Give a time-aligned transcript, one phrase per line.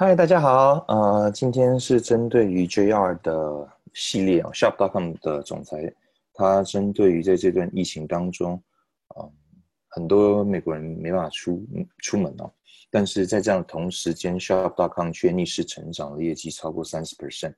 [0.00, 5.94] 嗨，大家好，呃，今天是针对于 JR 的系列啊，Shop.com 的总裁，
[6.32, 8.52] 他针对于在这段疫情当中，
[9.18, 9.30] 嗯，
[9.88, 11.62] 很多美国人没办法出
[11.98, 12.50] 出门哦，
[12.90, 17.52] 但是在这样同时间，Shop.com 却逆势成长了，业绩超过三十 percent，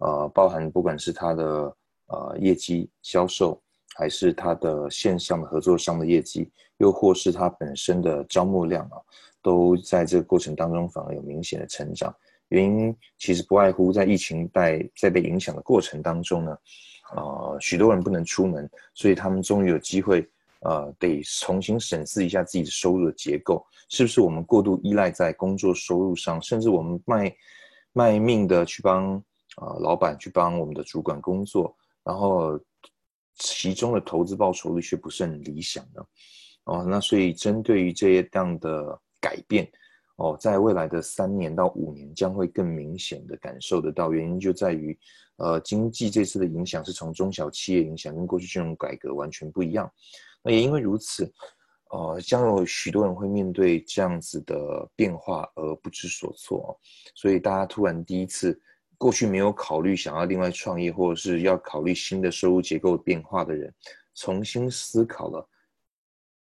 [0.00, 1.44] 呃，包含不管是它的
[2.08, 3.58] 呃业绩销售，
[3.94, 8.98] 还是它的线上的合作商的业绩，又或是它本身的招募量啊。
[9.42, 12.12] 都在这个过程当中反而有明显的成长，
[12.48, 16.58] 原因其实不外乎在疫情在在被影响的过程当中呢，
[17.14, 20.28] 呃，许多人不能出门，所以他们终于有机会，
[20.62, 27.36] 呃，得重新审视一下自己的收入的结构，是不是我们过度依赖在工作收入上，甚至我们卖
[27.92, 29.14] 卖命的去帮
[29.54, 31.72] 啊老板去帮我们的主管工作，
[32.02, 32.58] 然后
[33.36, 36.06] 其中的投资报酬率却不是很理想呢，
[36.64, 39.00] 哦，那所以针对于这样的。
[39.18, 39.68] 改变
[40.18, 44.12] 哦，在未来的三年到五年将会更明显的感受得到。
[44.12, 44.96] 原因就在于，
[45.36, 49.90] 呃，经济这次的影响是从中小企业影响，跟过去金融改革完全不一样。
[50.44, 51.24] 那也因为如此，
[51.90, 56.78] 呃，将有许多人会面对这样子的变化而不知所措。
[57.16, 58.60] 所以大家突然第一次，
[58.98, 63.72] 过去没有考虑想要另外创业，或者是要考虑新的收入结构变化的人，
[64.14, 65.48] 重新思考了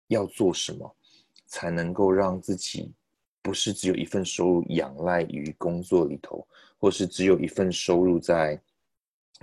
[0.09, 0.97] 要做什么。
[1.55, 2.91] 才能够让自己
[3.43, 8.59] 不是只有一份收入仰赖于工作里头，或是只有一份收入在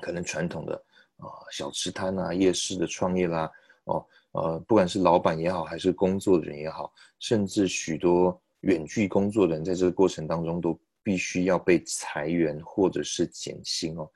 [0.02, 0.74] 可能传统的
[1.18, 3.52] 啊小吃摊啊夜市的创业啦
[3.84, 14.08] 哦呃不管是老板也好还是工作的人也好，甚至许多远距工作的人在这个过程当中都必须要被裁员或者是减薪哦。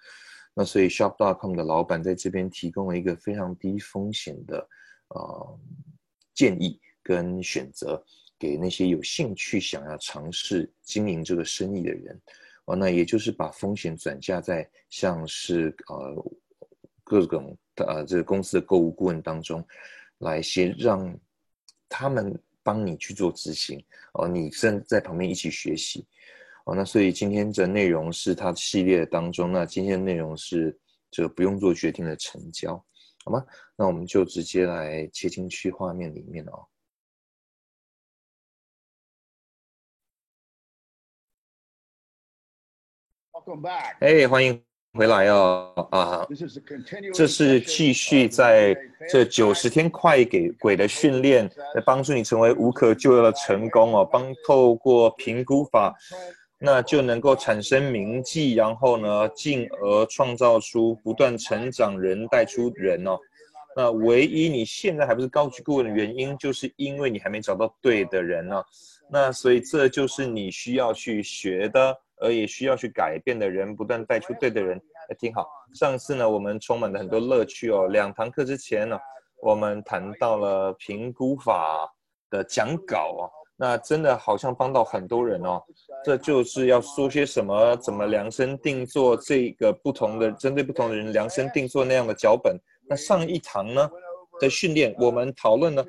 [0.53, 4.69] 那所以 Shop.com 的老板在这边提供了一个非常低风险的
[5.08, 5.59] 呃
[6.36, 6.80] 建议。
[7.05, 8.02] 跟选择
[8.39, 12.21] 给那些有兴趣想要尝试经营这个生意的人，
[12.64, 16.33] 哦，那也就是把风险转嫁在像是呃
[17.03, 19.61] 各种呃这个公司的购物顾问当中，
[20.20, 21.14] 来先让
[21.89, 23.83] 他们帮你去做执行，
[24.14, 26.08] 哦，你正在旁边一起学习，
[26.65, 30.77] 哦，那所以今天的内容是它系列当中，那今天的内容是
[31.11, 32.75] 这个不用做决定的成交，
[33.25, 33.45] 好吗？
[33.75, 36.65] 那我们就直接来切进去画面里面哦
[43.45, 43.97] come back。
[43.99, 44.63] 哎，欢迎
[44.93, 45.73] 回来哦！
[45.91, 46.25] 啊，
[47.13, 48.73] 这是继续在
[49.09, 54.05] 这九十天快给鬼的训练，来帮助你成为无可救药的成功哦。
[54.05, 55.93] 帮透过评估法，
[56.63, 63.19] 那就能够产生铭记，然后呢，进而创造出不断成长人带出人哦。
[63.75, 68.63] 那唯一你现在还不是高级顾问的原因，就是因为你还没找到对的人呢。
[69.11, 71.95] 那所以这就是你需要去学的。
[72.17, 74.77] 而也需要去改变的人，不断带出对的人，
[75.09, 75.45] 哎，挺好。
[75.73, 77.87] 上次呢，我们充满了很多乐趣哦。
[77.89, 78.97] 两堂课之前呢，
[79.41, 81.91] 我们谈到了评估法
[82.30, 83.21] 的讲稿啊，
[83.55, 85.61] 那真的好像帮到很多人哦。
[86.03, 92.58] 这就是要说些什么，怎么量身定做这个不同的，针对不同的人量身定做那样的脚本。
[92.87, 93.89] 那上一堂呢？
[94.42, 95.86] 的训练，我们讨论呢，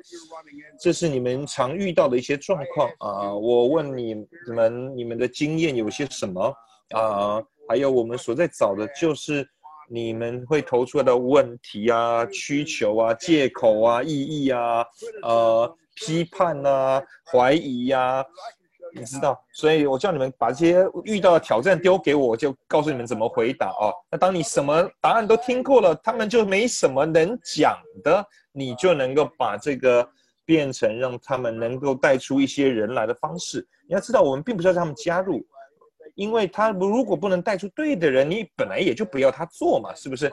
[0.79, 3.33] 这是你们常遇到的一些状况啊。
[3.33, 4.13] 我问你
[4.53, 6.53] 们，你们的经验有些什么
[6.91, 7.41] 啊？
[7.67, 9.45] 还有我们所在找的就是
[9.87, 14.85] 你们会投出来的问题啊、需求啊、借口啊、意义啊、
[15.23, 17.01] 呃、批判啊、
[17.31, 18.25] 怀疑呀。
[18.97, 23.91] 你知道，所以我叫你们把这些遇到的挑战丢给我，我就告诉你们怎么回答哦。
[24.09, 30.07] 那当你什么答案都听过了，他们就没什么能讲的，你就能够把这个
[30.45, 33.67] 变成让他们能够带出一些人来的方式。
[33.85, 35.45] 你要知道，我们并不是要让他们加入，
[36.15, 40.31] 因为他如果不能带出对的人，你本来也就不要他做嘛，是不是？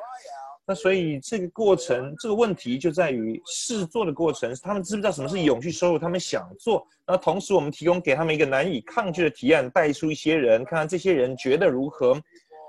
[0.65, 5.99] 那所以这个过程，这个问题就在于试做的过程，他们知不知道什么是永续收入？
[5.99, 12.17] 他们想做，那同时我们提供给他们一个难以抗拒的提案，带出一些人，看看这些人觉得如何。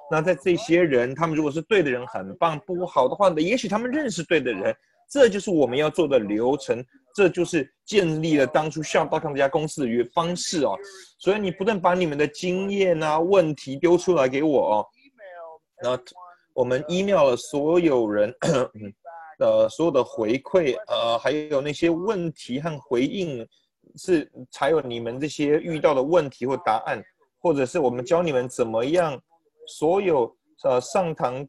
[0.09, 4.75] 那在这些人，他们如果是对的人，很棒；不好的话，也许他们认识对的人。
[5.09, 6.83] 这就是我们要做的流程，
[7.15, 10.77] 这就是建立了当初像到他们家公司的方式哦。
[11.19, 14.87] 所以你不断把你们的经验啊、问题丢出来给我哦，
[15.81, 15.99] 那。
[16.55, 18.31] 我们 email 了所有人，
[19.41, 23.43] 呃，所有的回馈，呃，还有那些问题和回应，
[23.95, 27.03] 是才有你们这些遇到的问题或答案，
[27.39, 29.19] 或者是我们教你们怎么样，
[29.65, 30.31] 所有
[30.63, 31.43] 呃上堂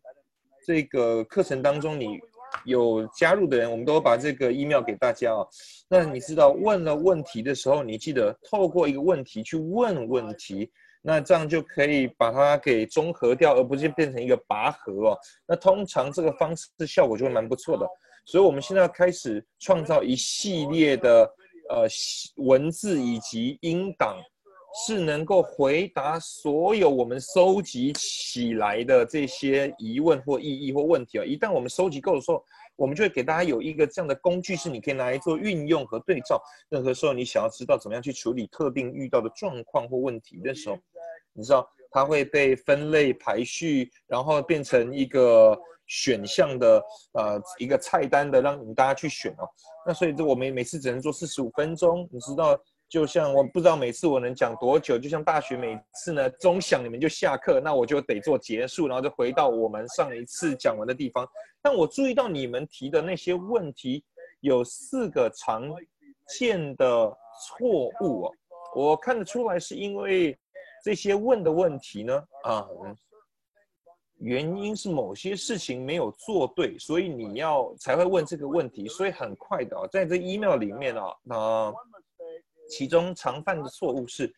[0.67, 2.19] 这个课程当中你
[2.65, 5.47] 有加入的人，我们都把这个 email 给大家哦。
[5.89, 10.71] 那你知道问了问题的时候，你记得透过一个问题去问问题。
[11.07, 15.19] 那这样就可以把它给综合掉，而不是变成一个拔河哦。
[15.47, 17.87] 那通常这个方式效果就会蛮不错的。
[18.25, 21.31] 所以，我们现在要开始创造一系列的
[21.69, 21.87] 呃
[22.37, 24.17] 文字以及音档，
[24.75, 31.25] 是能够回答所有我们收集起来的这些疑问或意义或问题啊。
[31.25, 32.45] 一旦我们收集够的时候，
[32.75, 36.43] 我们就会给大家有一个这样的工具，是你可以拿来做运用和对照。
[36.71, 40.77] 任何时候你想要知道怎么样去处理特定遇到的状况或问题的时候，
[41.33, 45.59] 你知道它会被分类排序，然后变成一个。
[45.87, 46.83] 选项的
[47.13, 49.47] 呃一个菜单的，让你们大家去选哦。
[49.87, 52.59] 那所以这我们每次只能做四十五分钟，你知道，
[52.89, 61.27] 就像我不知道每次我能讲多久，就像大学每次呢钟响你们就下课，那我就得做结束，然后就回到我们上一次讲完的地方。
[61.61, 64.05] 但我注意到你们提的那些问题
[64.41, 65.69] 有四个常
[66.39, 66.87] 见的
[67.43, 68.33] 错误哦，
[68.75, 70.39] 我看得出来是因为
[70.85, 72.67] 这些问的问题呢啊。
[74.19, 78.87] 原因是某些事情没有做对，所以你要才会问这个问题。
[78.87, 81.75] 所以很快的，在这 email 里面啊，那
[82.69, 84.33] 其中常犯的错误是，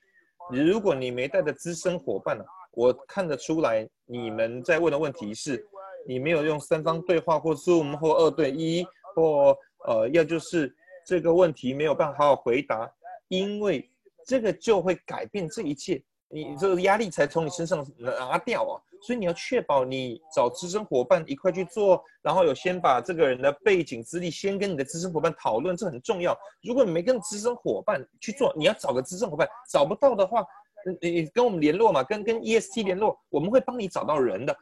[0.50, 5.66] 如果你没带的资深伙伴呢，我看得出来你们在问的问题是，
[6.06, 9.56] 你没有用三方对话或 Zoom 或二对一或
[9.86, 10.74] 呃，要就是
[11.04, 12.90] 这个问题没有办法好好回答，
[13.28, 13.88] 因为
[14.24, 18.80] 这个就会改变这一切，你这个压力才从你身上拿掉啊。
[19.02, 26.36] 所以你要确保你找资深伙伴一块去做，然后有先把这个人的背景资历先跟你的资深伙伴讨论，这很重要。
[26.62, 30.44] 如果你没跟资深伙伴去做，你要找个资深伙伴，找不到的话，
[31.00, 34.56] 你你跟我们联络嘛，跟跟 EST 联络，我们会帮你找到人的，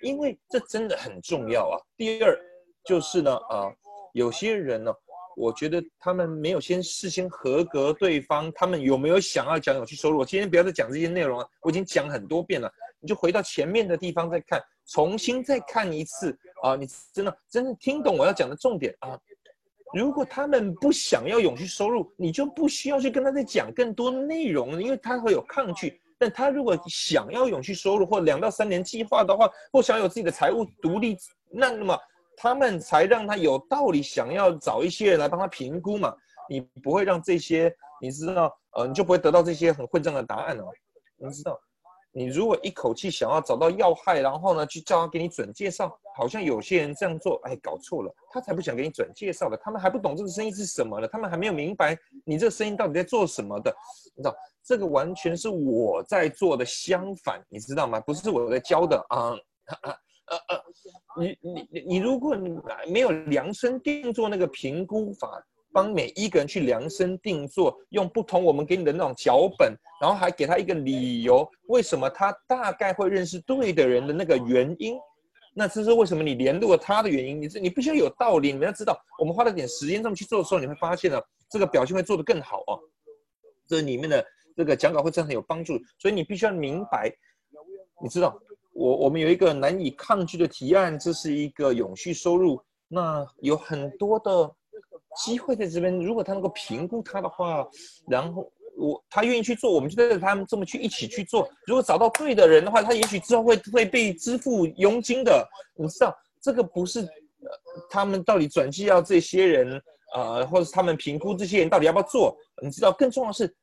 [0.00, 1.76] 因为这真的很重要啊。
[1.96, 2.38] 第二
[2.84, 3.70] 就是呢，啊，
[4.12, 4.94] 有些人呢，
[5.36, 10.18] 我觉得他们没有先事先合格对方，他们有没有想要讲有趣收入？
[10.18, 12.72] 我今天不要再讲这些内容了，我已经讲很多遍了。
[13.00, 16.76] 你就回到前面的地方再看，重新再看一次啊！
[16.76, 19.18] 你真的真的听懂我要讲的重点啊？
[19.92, 26.00] 如果他们不想要永续收入，你就不需要去跟他再讲更多内容，因为他会有抗拒。
[26.16, 31.16] 但他如果想要永续收入或两到三年计划的话，或想有自己的财务独立，
[31.50, 31.98] 那那么
[32.42, 36.12] 他们才让他有道理想要找一些人来帮他评估嘛。
[36.48, 40.64] 你不会让这些，你知道，呃，你就不会得到这些很混账的答案哦。
[41.16, 41.56] 你知道。
[42.14, 51.96] 你如果一口气想要找到要害，然后呢去叫他给你转介绍，好像有些人这样做，哎，搞错了，他才不想给你转介绍的，他们还不懂这个生意是什么呢，他们还没有明白
[52.26, 53.74] 你这个生意到底在做什么的，
[54.14, 57.98] 你知道，这个完全是我在做的相反，你知道吗？
[58.00, 59.34] 不是我在教的啊，
[60.36, 60.62] 呃呃，
[61.20, 62.58] 你你你你，如果你
[62.88, 65.42] 没有量身定做那个评估法。
[65.74, 74.98] 帮每一个人去量身定做，用不同我们给你的那种脚本，然后还给他一个理由，为什么他大概会认识对的人的那个原因。
[75.54, 77.40] 那这是为什么你联络他的原因。
[77.40, 81.18] 你这你必须要有道理，你们要知道，我们花了点时间这么去做的时候，你会发现呢，
[81.48, 82.78] 这个表现会做得更好哦。
[83.66, 84.22] 这里面的
[84.54, 87.10] 这个讲稿会真的很有帮助，所以你必须要明白，
[88.02, 88.38] 你知道，
[88.72, 94.50] 我我们有一个难以抗拒的提案，这是一个永续收入，那有很多的。
[95.22, 97.68] 机会在这边，如果他能够评估他的话，
[98.08, 101.46] 然后我他愿意去做，我们就带着他们这么去一起去做。
[101.66, 105.46] 如果找到对的人的话，他也许之后会会被支付佣金的。
[105.76, 107.50] 你知道这个不是，呃，
[107.90, 109.82] 他们到底转寄要这些人，
[110.14, 112.34] 呃，或者是他们评估这些人到底要不要做？
[112.62, 113.54] 你知道更重要的是，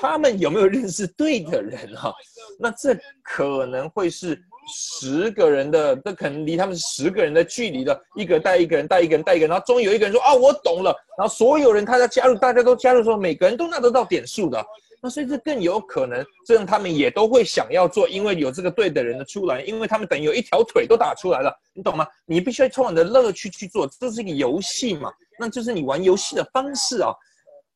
[0.00, 2.12] 他们有没有认识对的人哈？
[2.58, 4.42] 那这可能会是。
[4.66, 14.66] 十个人的，这可能离他们十个人的距离的，一个带一个人，带一个人，带一个人，然后终于有一个人说啊，我懂了，然后所有人他在加入，大家都加入的时候，每个人都拿得到点数的，
[15.02, 22.06] 那所以这更有可能，这样他们也都会想要做，因为有这个对的人的出来，因为他们等于有一条腿都打出来了，你懂吗？
[22.24, 27.14] 你必须要充满的乐趣去做，这是一个游戏嘛，那就是你玩游戏的方式啊，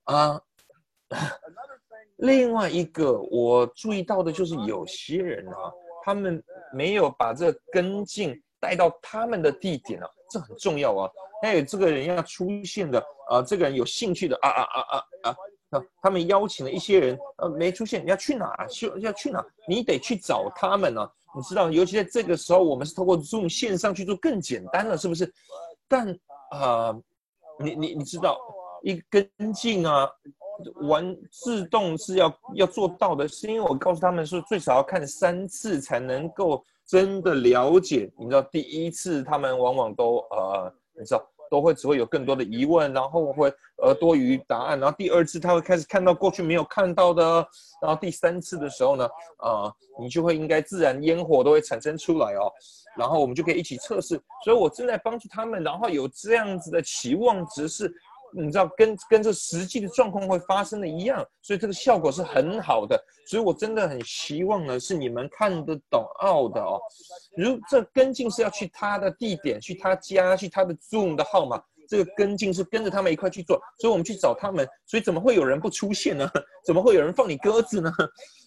[0.05, 0.41] 啊，
[2.19, 5.73] 另外一个我注意到的就是有些人啊。
[6.05, 11.11] 他们没有把这个跟进带到他们的地点啊，这很重要啊。
[11.43, 12.99] 还有这个人要出现的
[13.29, 15.37] 啊，这个人有兴趣的啊啊啊啊啊
[15.73, 15.85] 啊！
[16.01, 18.67] 他们邀请了一些人，呃，没出现，你要去哪？
[18.69, 19.45] 去要去哪？
[19.67, 21.07] 你得去找他们呢。
[21.37, 25.31] 你知道，尤其在这个时候，我们是通过 Zoom 线上去做更简单了，是不是？
[25.87, 26.09] 但
[26.53, 26.99] 啊，
[27.59, 28.41] 你你你知道，
[28.83, 30.09] 一跟进啊。
[30.89, 38.11] 完自动是要要做到的，是因为我告诉他们说最少要看三次才能够真的了解。
[38.19, 47.25] 你知道，第一次他们往往都呃，你知道都会只会有更多的疑问，然后会呃多余答案，然后第二次他会开始看到过去没有看到的，
[47.81, 52.53] 然后第三次的时候呢，呃，你就会应该自然烟火都会产生出来哦，
[52.97, 57.95] 然后我们就可以一起测试，所以我正在帮助他们，然后有这样子的期望值是。
[58.33, 62.99] 你知道跟跟这实际的状况会发生的一样，所以这个效果是很好的。
[63.27, 66.81] 所以我真的很希望呢，是你们看得懂奥的哦。
[67.37, 73.61] 如这跟进是要去他的地点，去他家，去他的 Zoom 的号码，这个跟进是跟着他们一块去做。
[73.79, 76.31] 所以我们去找他们，所以怎么会有人不出现呢？
[76.65, 77.93] 怎么会有人放你鸽子呢？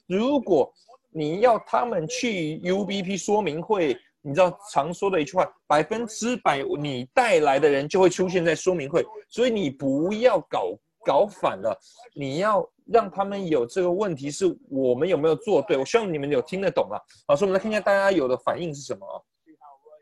[0.07, 0.71] 如果
[1.09, 3.97] 你要他们去 UBP 说明会。
[4.23, 11.75] 你知道常说的一句话，百分之百你带来的人就会出现在说明会，所以你不要搞搞反了，
[12.13, 15.75] 你要让他们有这个问题是我们有没有做对？
[15.75, 17.01] 我希望你们有听得懂啊。
[17.27, 19.17] 好，所以我们来看一下大家有的反应是什么啊，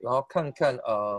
[0.01, 1.17] 然后看看呃，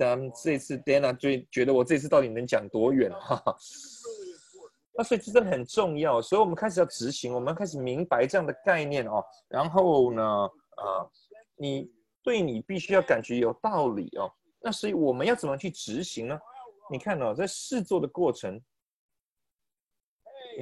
[0.00, 3.40] 咱们这次 Dana 就觉得我这次到底能讲多远哈。
[4.98, 11.10] 那所以这真的很重要，所以我们开始要执行，我们开始明白这样的概念哦，然后呢，呃。
[11.58, 11.90] 你
[12.22, 16.38] 对你必须要感觉有道理哦，那所以我们要怎么去执行呢？
[16.90, 18.60] 你看哦，在试做的过程，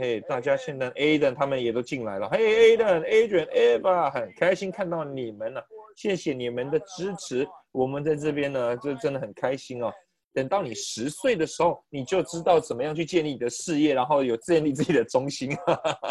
[0.00, 5.64] 嘿，大家现在 A 的他们也都进来了，嘿，A 的 Adrian、Eva 很开心看到你们了，
[5.96, 9.92] 谢谢你们的支持，我们在这边呢，就真的很开心哦。
[10.32, 15.56] 等到你十岁的时候，你就知道怎么样去建立你的事业，然后有建立自己的中心。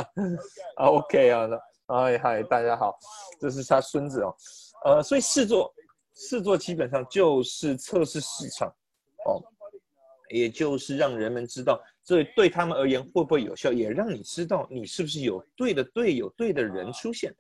[0.78, 1.48] OK 啊，
[1.88, 2.98] 哎嗨，大家好，
[3.40, 4.36] 这是他孙子哦。
[4.86, 5.74] 呃，所以试做，
[6.14, 8.70] 试做基本上就是测试市场，
[9.26, 9.42] 哦，
[10.30, 17.34] 也就是让人们知道这对他们而言会不会有效，也让你知道你是不是有对的队友、对的人出现。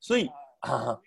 [0.00, 0.30] 所以
[0.60, 0.98] 啊，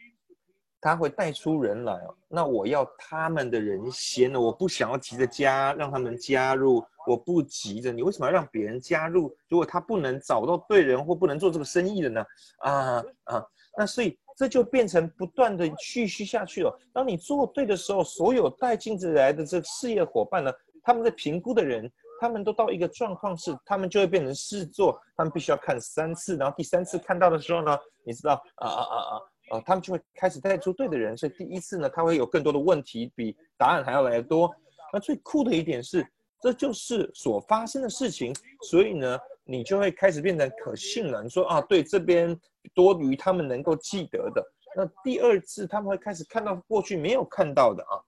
[0.80, 2.16] 他会带出人来哦。
[2.28, 7.92] 那我要他们的人先呢，我不想要急着加，让他们加入，我不急着。
[7.92, 9.36] 你为什么要让别人加入？
[9.50, 12.24] 如果他不能找到对人或不能做这个生意的呢？
[12.60, 13.44] 啊啊，
[13.76, 14.16] 那所以。
[14.42, 16.80] 这就变成不断的继续下去了。
[16.92, 21.88] 当你做对的时候，所有带进来的这个事业伙伴呢，他们在评估的人，
[22.20, 29.22] 他们都到一个状况是，他们就会变成试做，他们必须要看三次，然后第三次看到的时候呢，你知道啊啊啊啊
[29.52, 31.16] 啊，他们就会开始带出对的人。
[31.16, 34.52] 所以第一次呢，他会有更多的问题，比答案还要来得多。
[34.92, 36.04] 那最酷的一点是，
[36.42, 38.34] 这就是所发生的事情，
[38.64, 39.20] 所以呢。
[39.44, 41.22] 你就会开始变成可信了。
[41.24, 42.40] 你说啊，对，这边
[42.74, 44.46] 多于他们能够记得的。
[44.76, 48.00] 那第二次他们会开始看到过去没有看到的啊。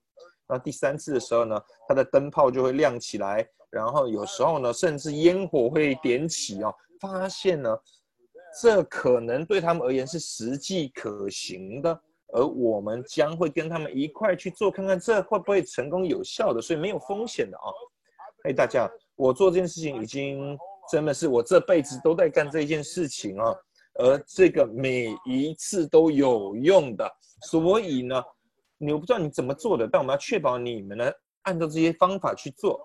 [0.48, 6.74] 那第三次的时候呢，它的灯泡就会亮起来，然后有时候呢，甚至烟火会点起哦。
[7.02, 7.78] 发现呢，
[8.62, 12.02] 这可能对他们而言是实际可行的，
[12.34, 17.68] 而我们将会跟他们一块去做，看看这会不会成功有效的，所以没有风险的啊。
[18.44, 20.58] 哎，大家，我做这件事情已经。
[20.92, 23.56] 真的是我这辈子都在干这件事情啊，
[24.00, 27.10] 而这个每一次都有用的，
[27.50, 28.22] 所以呢，
[28.78, 31.12] 你我不知道你怎么做的，但我们要确保你们呢
[31.44, 32.80] 按照这些方法去做，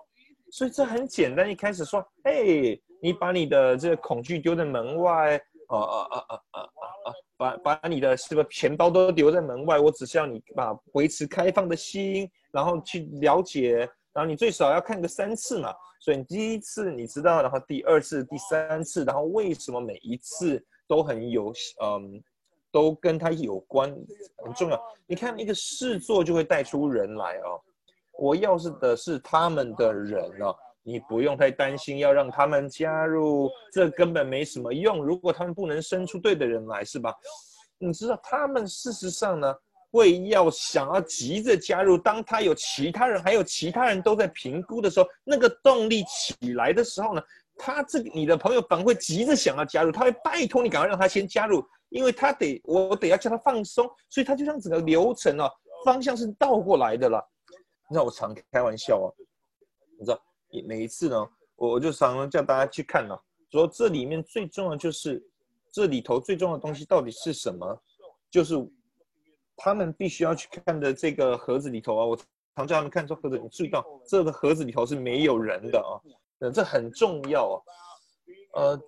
[0.51, 1.49] 所以这很简单。
[1.49, 5.37] 一开始说，哎，你把你的这个恐惧丢在门外，
[5.67, 9.77] 啊啊啊啊啊啊，把把你的是不是钱包都留在门外？
[9.79, 13.77] 我只需要你把维持开放的心，然后去了解，
[14.13, 15.73] 然后你最少要看个三次嘛。
[15.99, 21.51] 所以第一次你知道，然后第二次、第三次，然后为什么每一次都很有，
[21.83, 22.23] 嗯，
[22.71, 23.89] 都跟他有关，
[24.37, 24.81] 很重要。
[25.05, 27.59] 你看一个事做就会带出人来哦。
[28.17, 35.03] 我要是的是他们的人哦，你不用太担心要让他们加入，这根本没什么用。
[35.03, 37.13] 如果他们不能生出对的人来，是吧？
[37.77, 39.55] 你知道他们事实上呢？
[39.91, 47.21] 会要想要急着加入，当他有其他人，还有其他人都在评估的时候，那个动力起来的时候呢，
[47.57, 55.49] 他这个你的朋友反而会急着想要加入，他会拜托你赶快让他先加入，因为他得我得要叫他放松，所以他就像整个流程啊
[55.83, 57.19] 方向是倒过来的了。
[57.89, 59.07] 你知道我常开玩笑啊，
[59.99, 60.21] 你知道
[60.67, 63.17] 每一次呢，我我就常常叫大家去看呢，
[63.51, 65.19] 说这里面最重要就是
[65.73, 67.81] 这里头最重要的东西到底是什么，
[68.29, 68.55] 就是。
[69.59, 72.17] 他们必须要去看的这个盒子里头啊，我
[72.55, 75.99] 常叫他们看这盒子，你注意到这个盒子里头是没有人的啊，
[76.39, 77.61] 嗯，这很重要啊，
[78.53, 78.81] 呃，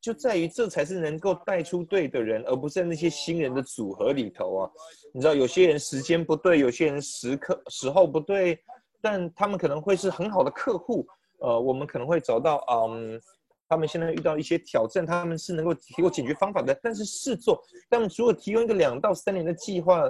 [0.00, 4.70] 就在于这才是能够带出对的人，而不是在那些新人的组合里头啊。
[5.12, 8.58] 你知道有些人时间不对，有些人时刻时候不对，
[9.00, 11.06] 但他们可能会是很好的客户，
[11.40, 13.20] 呃，我们可能会找到嗯。
[13.68, 16.74] 他们现在遇到一些挑战，他们是能够提供解决方法的。
[16.82, 20.02] 但是试做，他们如果提供一个两到三年的计划，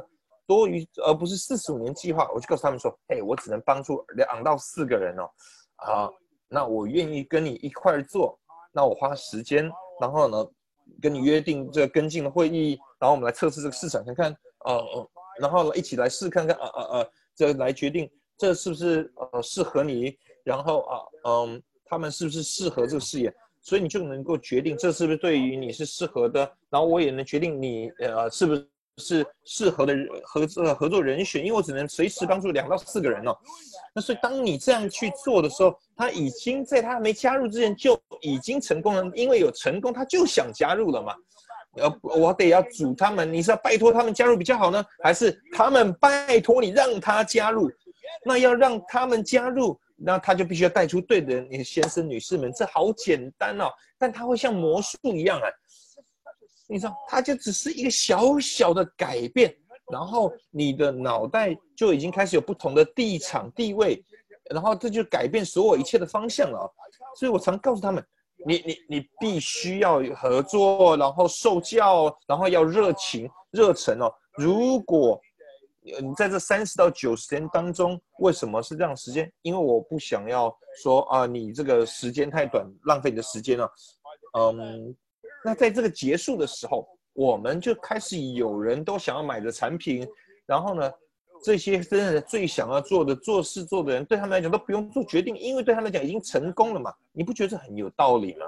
[0.46, 5.30] 多于而不是四十五年计划，我就告诉他们说，哎，我只能帮助两到四个人哦，
[5.76, 6.10] 啊，
[6.48, 8.38] 那我愿意跟你一块儿做，
[8.72, 10.50] 那我花时间，然后呢，
[11.02, 15.10] 跟你约定这个跟进的会议，然后我们来测试这个市场看看，呃哦，
[15.40, 23.30] 然后一起来试看看，啊啊啊，这来决定这是不是呃适合你，然后啊嗯，他们是不是适合这个事业，
[23.62, 28.66] 所以你就能够决定这是不是对于你是适合的，然后我也能决定你呃是不是。
[29.00, 33.38] 是适合的合作合作人选，因为我只能随时帮助两到四个人哦。
[33.94, 41.14] 那所以当你这样去做的时候，他已经在他没加入之前就已经成功了，因为有成功他就想加入了嘛。
[41.76, 47.70] 呃，我得要组他们，你是要拜托他们加入比较好呢，还是他们拜托你让他加入？
[48.24, 51.46] 那要让他们加入，那他就必须要带出对的人。
[51.50, 55.48] 你先生女士们，这好简单哦，但他会像魔术一样啊。
[56.70, 59.56] 你知道，它就只是一个小小的改变，
[59.90, 64.04] 然后你的脑袋就已经开始有不同的地场地位，
[64.50, 66.70] 然后这就改变所有一切的方向了。
[67.16, 68.04] 所以我常告诉他们，
[68.46, 74.12] 你你你必须要合作，然后受教，然后要热情热忱哦。
[74.36, 75.18] 如果
[76.00, 79.30] 你在这三十到九十天当中，为什么是这样时间？
[79.42, 83.70] 因为我不想要说啊，你这个时间太短，浪费你的时间了。
[84.38, 84.94] 嗯。
[85.44, 90.06] 那在这个结束的时候，我们就开始有人都想要买的产品，
[90.46, 90.90] 然后呢，
[91.44, 96.92] 这些真的最想要做的做事做的人，对他们来讲都不用做决定，因为对他们来讲已经成功了嘛。
[97.12, 98.46] 你不觉得这很有道理吗？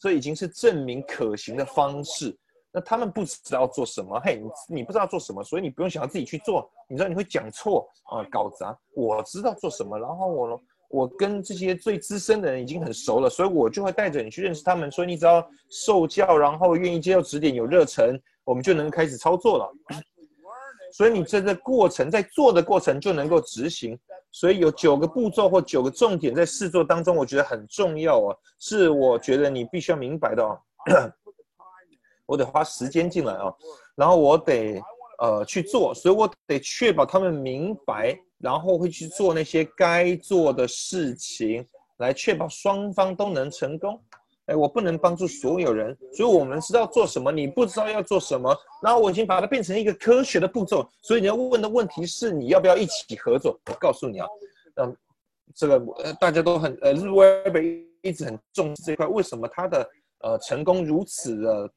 [0.00, 2.36] 这已经是证明可行的方式。
[2.72, 4.36] 那他们不知道做什么，嘿，
[4.68, 6.70] 你你不知道做什么，所以你不用想要自己去做。
[6.88, 8.76] 你知道你会讲错啊，搞砸。
[8.94, 10.60] 我知道做什么，然后我。
[10.90, 14.90] 我跟这些最资深的人已经很熟了，所以我就会带着你去认识他们。
[14.90, 19.70] 所以你只要受教，然后愿意接受指点，有热忱，我们就能开始操作了。
[20.94, 23.98] 所以你这个过程在做的过程就能够执行。
[24.32, 30.58] 所以有九个步骤或九个重点在试做当中，我觉得很重要啊，是我觉得你必须要明白的哦。
[32.28, 33.52] 我得花时间进来啊，
[33.96, 34.80] 然后我得
[35.18, 38.16] 呃去做，所以我得确保他们明白。
[38.40, 44.00] 然后会去做那些该做的事情，来确保双方都能成功。
[44.44, 48.56] 哎，我不能帮助所有人，所以我们知道做什么，你不知道要做什么。
[48.80, 50.88] 然后我已经把它变成一个科学的步骤。
[51.02, 53.58] 所以你要问的问题是，你要不要一起合作？
[53.66, 54.26] 我告诉你啊，
[54.76, 54.96] 嗯，
[55.52, 59.84] 这个呃大家都很呃日威一直很重视这块，为什么他的
[60.20, 61.70] 呃成功如此的？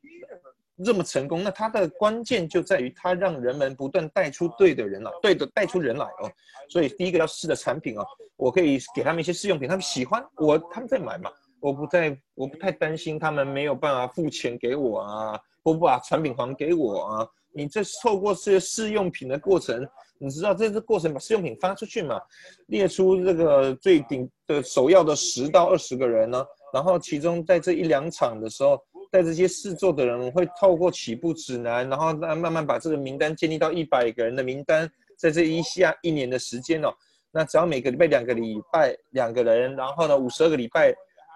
[0.84, 6.32] 这么成功，那它的关键就在于它让人们不断带出对的人了，对的带出人来哦。
[6.72, 8.04] 所以第一个要试的产品哦，
[8.36, 11.30] 我可以给他们一些试用品，他们喜欢我，他们在买嘛。
[11.60, 17.28] 我不太我不太担心他们没有办法付钱给我啊，或不把产品还给我啊。
[17.54, 22.20] 你这透过这些试用品的过程，你知道这个过程把试用品发出去嘛，
[22.68, 26.44] 列出这个最顶的首要的十到二十个人呢，
[26.74, 28.82] 然后其中在这一两场的时候。
[29.14, 36.88] 带这些试做的人会透过起步指南，然后慢慢慢把这个名单建立到一百个人的名单，在这一下一年的时间哦，
[37.30, 40.96] 那只要每个礼拜两个礼拜两个人，然后呢五十二个礼拜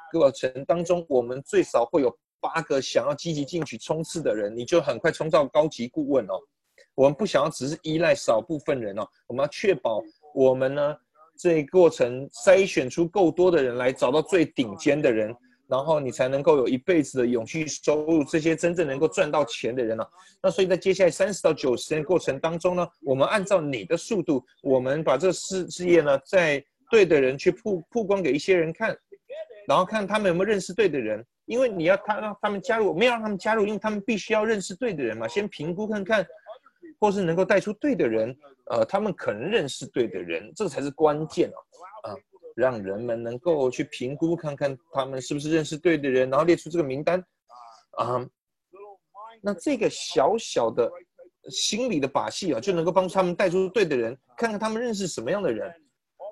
[0.10, 6.39] 过程当中，我们最少会有八个想要积极进取冲刺的人，你就很快冲到高级顾问哦。
[6.95, 10.02] 我们不想要只是依赖少部分人哦，我们要确保
[10.34, 10.95] 我们呢
[11.38, 15.36] 这一过程筛选出够多的人来找到最顶尖的人。
[15.67, 20.06] 然后你才能够有一辈子的永续收入，这些真正能够赚到钱的人呢？
[20.39, 28.95] 那所以在接下来三十到九十天过程当中呢，我们按照你的速度，我们把这事事业呢，在对的人去曝曝光给一些人看，
[29.67, 36.24] 然后看他们有没有认识对的人，因为你要他让他们加入，没有让他们加入，因为他们必须要认识对的人嘛，先评估看看，
[37.05, 38.35] 或是能够带出对的人，
[38.71, 42.15] 呃，他们可能认识对的人，这才是关键哦，啊。
[42.55, 47.23] 让人们能够去评估看看他们是不是认识对的人，然后列出这个名单，
[47.91, 48.25] 啊，
[49.41, 50.89] 那这个小小的
[51.51, 55.71] 心理的把戏啊，就能够帮助他们带出对的人，看看他们认识什么样的人，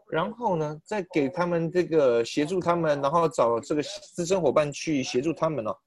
[0.10, 5.78] 然后呢，再给他们这个协助他们，然后找这个资深伙伴去协助他们哦。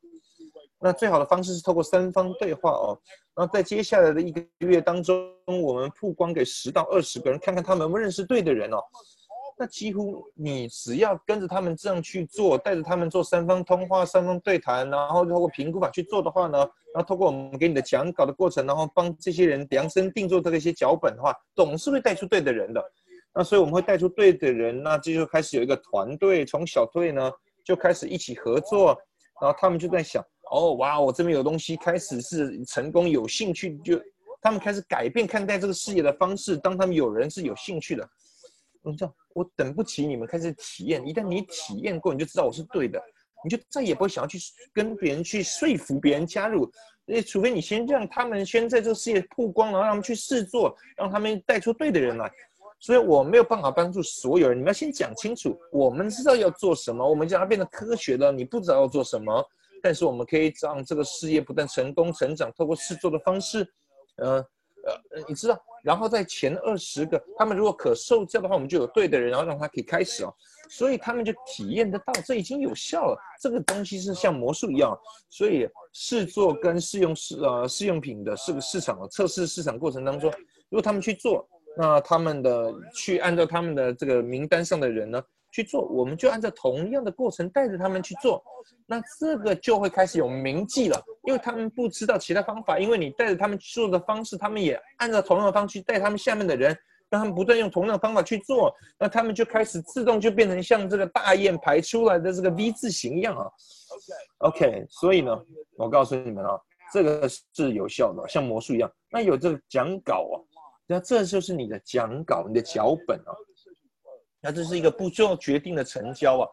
[0.78, 2.98] 那最好的方式是透过三方对话哦，
[3.34, 8.78] 然后在接下来的一个月当中，我们曝光给十到二十个人，看看他们有没有认识对的人哦。
[9.58, 22.84] 那几乎你只要跟着他们这样去做，带着他们做三方通话、三方对谈，然后通过评估法去做的话呢，然后通过我们给你的讲稿的过程，然后帮这些人量身定做这个一些脚本的话，总是会带出对的人的。
[23.32, 27.32] 那所以我们会带出对的人，那这就开始有一个团队，从小队呢
[27.64, 28.88] 就开始一起合作，
[29.40, 34.00] 然后他们就在想，哦哇，我这边有东西，开始是成功，有兴趣就
[34.40, 36.56] 他们开始改变看待这个事业的方式。
[36.56, 38.08] 当他们有人是有兴趣的，
[38.82, 41.06] 你知道，我等不起你们开始体验。
[41.06, 43.02] 一旦你体验过，你就知道我是对的，
[43.42, 44.38] 你就再也不会想要去
[44.72, 46.70] 跟别人去说服别人加入。
[47.06, 52.30] 诶，除非你先让他们先在这个事业曝光，然后让他们去试做，让他们带出对的人来。
[52.78, 59.44] 所以我没有办法帮助所有人，你们要先讲清楚，我们知道要做什么，我们将要变得科学的，你不知道要做什么。
[59.82, 63.66] 但是我们可以让这个事业不断成功成长，透过试做的方式，
[64.16, 64.44] 呃
[64.84, 70.32] 呃，你知道，然后在前二十个，他们如果可受教的话，我们就有对的人，然后让他可以开始哦，
[70.70, 73.18] 所以他们就体验得到，这已经有效了。
[73.40, 74.96] 这个东西是像魔术一样，
[75.28, 80.30] 所以试做跟试用试呃试用品的这个市场的测试市场过程当中，
[80.68, 85.22] 如果他们去做，那他们的去按照他们的这个名单上的人呢？
[85.56, 88.44] 去做，我们就按照同样的过程带着他们去做，
[88.84, 96.76] 那这个就会开始有铭记了，因为他们不知道其他方法，因为你带着他们做的方式，他们也按照同样的方式带他们下面的人，
[97.08, 103.50] 让他们不断用同样的方法去做，那他们就开始自动就变成像这个大雁排出来的这个 V 字形一样啊。
[104.40, 105.34] OK，所以呢，
[105.78, 106.60] 我告诉你们啊，
[106.92, 108.92] 这个是有效的，像魔术一样。
[109.10, 110.36] 那有这个讲稿啊，
[110.86, 113.32] 那这就是你的讲稿，你的脚本啊。
[114.46, 116.48] 那这是一个不做决定的成交啊，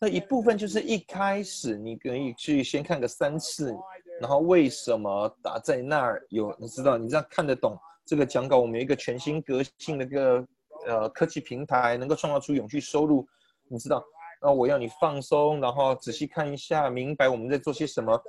[0.00, 3.72] 那一部分就是一开始你可以去先看个三次，
[4.20, 10.44] 然后为什么打在那儿有你知道，你这样看得懂这个讲稿，我们有一个全新革新的个
[10.88, 13.24] 呃科技平台，能够创造出永续收入，
[13.68, 14.02] 你知道，
[14.42, 18.20] 那我要你放松，然后仔细看一下，明白我们在做些什么，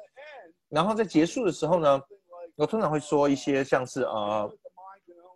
[0.69, 1.99] 然后在结束的时候呢，
[2.55, 4.47] 我通常会说一些像是啊。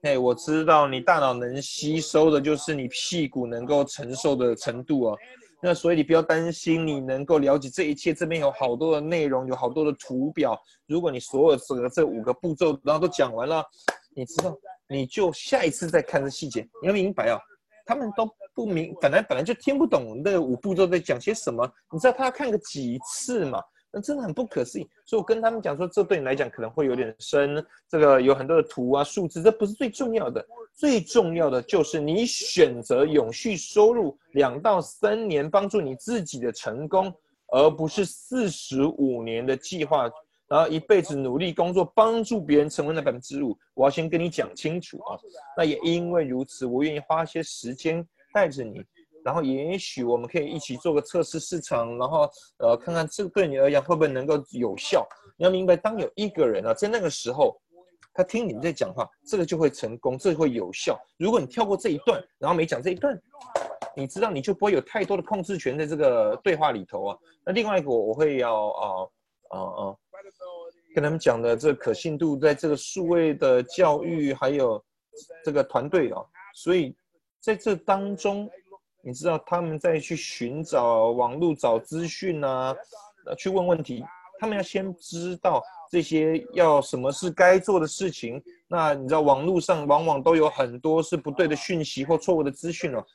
[0.05, 5.17] 哎，我知道你大脑能吸收的，就是你屁股能够承受的程度啊。
[5.59, 8.13] 那所以你不要担心，你能够了解这一切。
[8.13, 10.55] 这边有好多的内容，有好多的图表。
[10.85, 13.63] 如果你所有这个这五个步骤，然后都讲完了，
[14.15, 14.55] 你知道，
[14.87, 16.61] 你就下一次再看这细节。
[16.83, 17.39] 你要明白啊，
[17.83, 21.67] 他们都不明，本来本来就听不懂那五步骤在讲些什么。
[21.91, 23.59] 你知道他要看个几次嘛？
[23.95, 37.10] 那真的很不可思议，所以我跟他们讲说，这对你来讲可能会有点深，这个有很多的图啊、数字，这不是最重要的，最重要的就是你选择永续收入两到三年帮助你自己的成功，
[37.53, 40.12] 而不是四十五年的计划，
[40.49, 43.58] 然后一辈子努力工作帮助别人成为那百分之五。
[43.75, 45.17] 我要先跟你讲清楚啊，
[45.55, 48.84] 那也因为如此，我愿意花些时间带着你。
[49.25, 55.03] 然后也许我们可以一起做个测试市场，然后呃看看这个对你而言会不会能够有效。
[55.35, 57.59] 你要明白，当有一个人啊在那个时候，
[58.13, 60.95] 他听你们在讲话，这个就会成功，这会有效。
[61.17, 63.19] 如果你跳过这一段，然后没讲这一段，
[63.97, 67.17] 你知道你就不会有太多的控制权在这个对话里头啊。
[67.43, 69.09] 那另外一个我会要啊
[69.49, 69.95] 啊啊
[70.93, 74.79] 跟他们讲的这可信度，在这个数位的教育还有
[75.43, 76.21] 这个团队啊，
[76.53, 76.95] 所以
[77.41, 78.47] 在这当中。
[79.05, 82.75] 你知道他们在去寻找网络找资讯啊，
[83.27, 84.03] 呃，去问问题，
[84.39, 88.41] 他们要先知道这些要什么是该做的事情。
[88.67, 93.05] 那你知道网络上往往都有很多是不对的讯息或错误的资讯哦。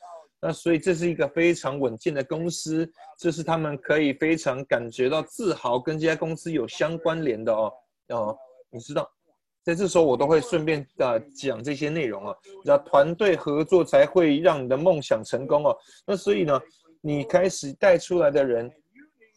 [0.41, 7.73] 那所以这是一个非常稳健的公司，这是他们可以非常感觉到自豪跟这家公司有相关联的哦。
[8.11, 8.39] 哦，
[8.71, 9.11] 你知道。
[9.63, 15.77] 在这时候，我都会顺便的讲这些内容啊，那团队合作才会让你的梦想成功哦。
[16.07, 16.59] 那所以呢，
[17.03, 18.71] 你开始带出来的人，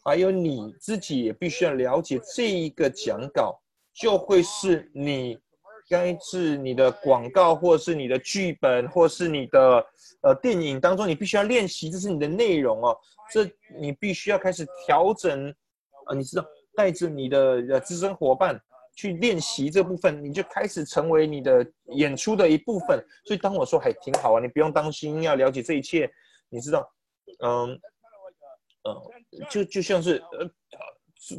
[0.02, 3.60] 还有你自己也必须要了解这一个讲稿，
[3.92, 5.38] 就会是你
[5.90, 9.86] 该是你的广告，或是你的剧本，或是你的
[10.22, 12.96] 呃电影当中，你必须要练习，这是你的内容哦。
[13.30, 13.46] 这
[13.78, 15.50] 你必须要开始调整
[16.06, 18.58] 啊，你知道，带着你的呃资深伙伴。
[18.96, 23.04] 去练习这部分，你就开始成为你的演出的一部分。
[23.24, 26.08] 所以当我说还挺好啊，你不用担心，要了解这一切，
[26.48, 26.88] 你知道，
[27.42, 27.70] 嗯，
[28.84, 28.96] 嗯，
[29.50, 30.50] 就就像是呃，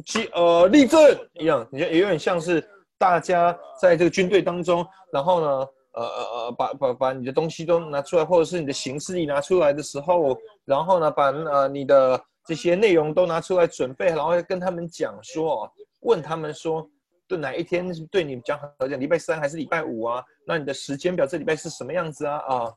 [0.04, 1.00] 其呃立正
[1.34, 2.62] 一样，你就有点像是
[2.98, 5.46] 大家在这个军队当中，然后呢，
[5.92, 16.86] 呃呃呃，把把把你的东西都拿出来，或者是你的形式一拿出来的时候，然后呢，把呃你的这些内容都拿出来准备，然后跟他们讲说，问他们说。
[17.28, 18.98] 对哪一天对你讲好讲？
[18.98, 20.24] 礼拜三还是礼拜五啊？
[20.46, 22.36] 那你的时间表这礼拜是什么样子啊？
[22.46, 22.74] 啊，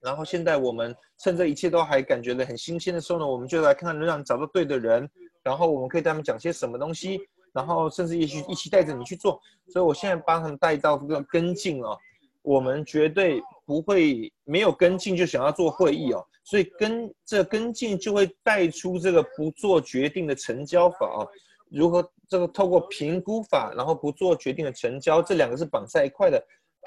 [0.00, 5.08] 然后现在我们趁这一切都还感觉的很新鲜的时候呢，我们就来看看能让你找到对的人，
[5.42, 7.20] 然后我们可以带他们讲些什么东西，
[7.52, 9.40] 然后甚至也许一起带着你去做。
[9.70, 11.96] 所以我现在帮他们带到这个跟进啊，
[12.42, 21.28] 我们绝对不会没有跟进就想要做会议哦，所以跟这跟进就会带出这个不做决定的成交法哦。
[21.70, 26.42] 如何这个透过评估法，然后不做决定的成交，这两个是绑在一块的。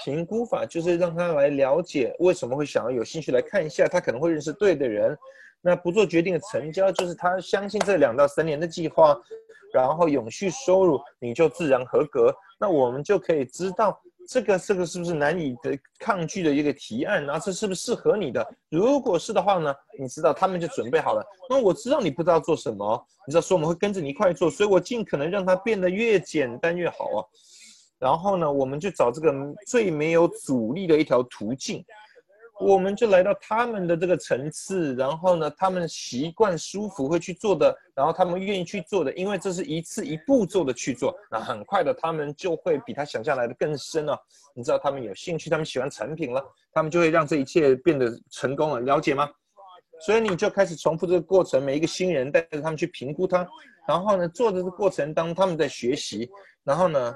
[0.05, 5.17] 评估法就是让他来了解为什么会想要有兴趣来看一下，他可能会认识对的人。
[5.61, 9.15] 那不做决定的成交就是他相信这两到三年的计划，
[9.73, 12.33] 然后永续收入，你就自然合格。
[12.59, 14.01] 那我们就可以知道
[14.31, 18.47] 这个这个是不是难以的抗拒的一个提案，然后这是不是适合你的？
[18.69, 21.21] 如果是的话呢，你知道他们就准备好了。
[21.49, 27.19] 那我知道你不知道做什么，你知道说我们会跟着你一块做，所以我尽可能让它变得越简单越好啊。
[27.99, 29.33] 然后呢，我们就找这个
[29.67, 31.83] 最没有阻力的一条途径，
[32.61, 34.95] 我们就来到他们的这个层次。
[34.95, 41.13] 然后呢，他们习惯舒服会去做的，然后他们愿意去做的，因为这是一次一步做的去做。
[41.29, 44.17] 那很快的，他们就会比他想象来的更深了。
[44.53, 48.79] 你知道他们有兴趣，他们喜欢产品了，他们就会让这一切变得成功了。
[48.79, 49.29] 了解吗？
[50.05, 53.47] 所以你就开始重复这个过程，每一个新人带着他们去评估他，
[53.87, 56.29] 然后呢，做的这个过程当中他们在学习，
[56.63, 57.15] 然后呢。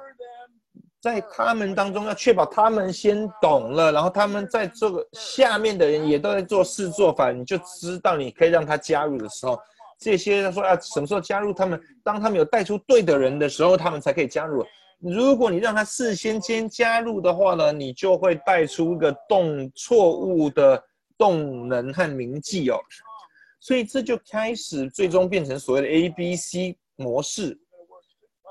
[1.06, 9.56] 在他们当中要确保他们先懂了，然后他们在这个下面的人也都在做事做法，你就知道你可以让他加入的时候，
[10.00, 11.80] 这些他说啊什么时候加入他们？
[12.04, 14.66] 当他们有带出对的人的时候，他们才可以加入。
[15.00, 20.84] 如果你让他事先先加入的话呢，你就会带出一个动错误的
[21.20, 22.80] 动能和铭记哦，
[23.60, 27.56] 所以这就开始最终变成所谓的 A B C 模式。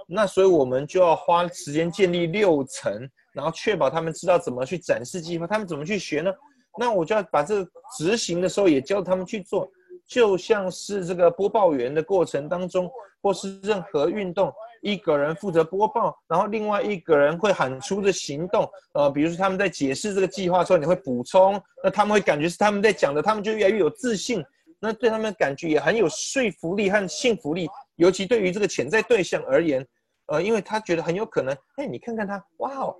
[0.07, 6.33] 那所以我们就要花时间建立六层，然后确保他们知道怎么去展示计划，他们怎么去学呢？
[6.79, 9.69] 那我就要把这个执行的时候也教他们去做，
[10.09, 12.90] 就像是这个播报员的过程当中，
[13.23, 24.45] 或是任何运动，一个人负责播报，然后另外一个人会喊出的行动，呃，比如说他们在解释这个计划的时候，你会补充，那他们会感觉是他们在讲的，他们就越来越有自信，
[24.85, 29.87] 那对他们的感觉也很有说服力和信服力，尤其对于这个潜在对象而言。
[30.27, 32.97] 呃，因为他觉得很有可能，哎，你看看他，哇哦，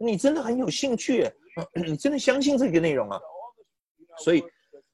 [0.00, 1.30] 你真的很有兴趣，
[1.86, 3.20] 你真的相信这个内容啊，
[4.20, 4.42] 所以，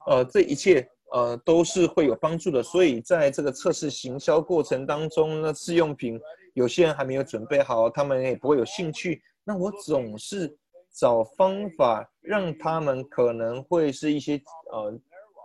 [0.06, 2.60] 呃，这一切呃都是会有帮助的。
[2.60, 6.20] 所以在这个测试行销过程当中呢，试用品
[6.54, 9.22] 有些人还没有准备好，他们也不会有兴趣。
[9.44, 10.52] 那我总是
[10.92, 14.92] 找方法让他们可能会是一些呃，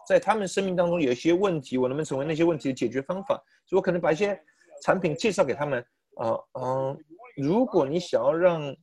[0.08, 3.36] 在他们生命当中有一些问题，我能不能成为那些问题的解决方法？
[3.66, 4.40] 所以我可能把一些
[4.84, 5.86] 产品介绍给他们。
[6.18, 6.98] 啊嗯，
[7.36, 8.74] 如果你想要让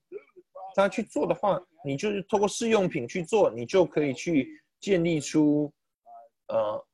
[0.74, 5.72] 他去做的话，你就是通过试用品去做，你就可以去建立出
[6.48, 6.84] 呃，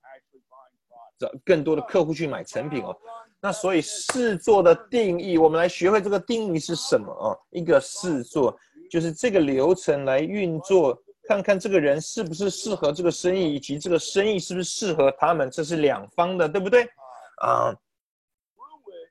[1.19, 2.97] 找更多的客户去买成品哦。
[3.41, 7.35] 那所以试做的定义，我们来学会这个定义是什么啊？
[7.51, 8.57] 一个试做
[8.88, 10.97] 就是这个流程来运作，
[11.29, 16.85] 看看这个人是不是适合这个生意，以及这个生意是不是适合他们，这是两方的，对不对？
[17.43, 17.71] 啊。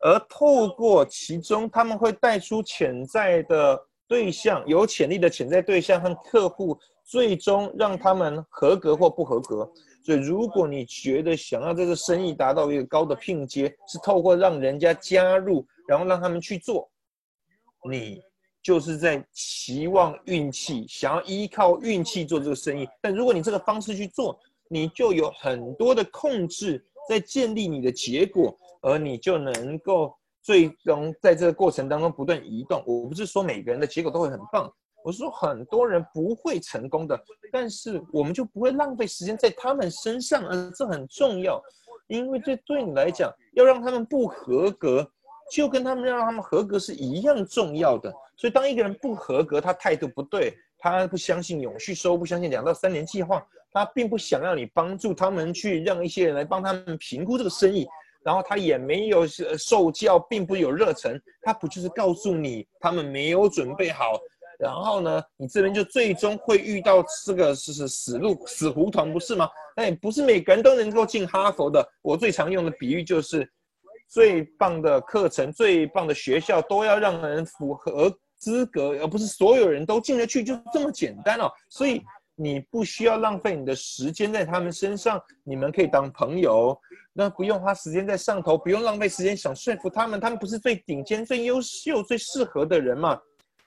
[0.02, 9.72] 而透过其中，他们会带出潜在的对象，有潜力的潜在对象和客户，最终让他们合格或不合格。
[10.04, 16.90] 所以，如果你觉得想要这个生意达到一个高的聘阶，是透过让人家加入，然后让他们去做，
[17.90, 18.22] 你
[18.68, 22.86] 就是在期望运气，想要依靠运气做这个生意。
[23.02, 24.38] 但如果你这个方式去做，
[24.70, 28.54] 你就有很多的控制，在建立你的结果。
[28.82, 32.84] 而你就能够最终在这个过程当中不断移动。
[32.86, 34.70] 我不是说每个人的结果都会很棒，
[35.02, 37.18] 我是说很多人不会成功的，
[37.54, 41.58] 但是我们就不会浪费时间在他们身上，而这很重要，
[42.08, 45.10] 因为这对你来讲，要让他们不合格，
[45.52, 48.14] 就跟他们让他们合格是一样重要的。
[48.36, 57.88] 所以当一个人不合格，他态度不对，他不相信永续收，不相信两到三年计划，他并不想要你帮助他们去让一些人来帮他们评估这个生意。
[58.24, 64.20] 然后他也没有受教，并不有热忱，他不就是告诉你他们没有准备好？
[64.60, 69.48] 然后呢，你这边就最终会遇到这个是是死路死胡同，不是吗？
[69.76, 71.88] 哎不是每个人都能够进哈佛的。
[72.02, 73.50] 我最常用的比喻就是，
[74.08, 81.52] 最棒的课程、最棒的学校都要让人符合资格，而不是所有人都进得去，就这么简单哦。
[81.70, 82.02] 所以
[82.36, 86.80] 你不需要浪费你的时间在他们身上，你们可以当朋友。
[87.14, 93.20] 那不用花时间在上头，不用浪费时间想说服他们，他们不是最顶尖、最优秀、最适合的人嘛？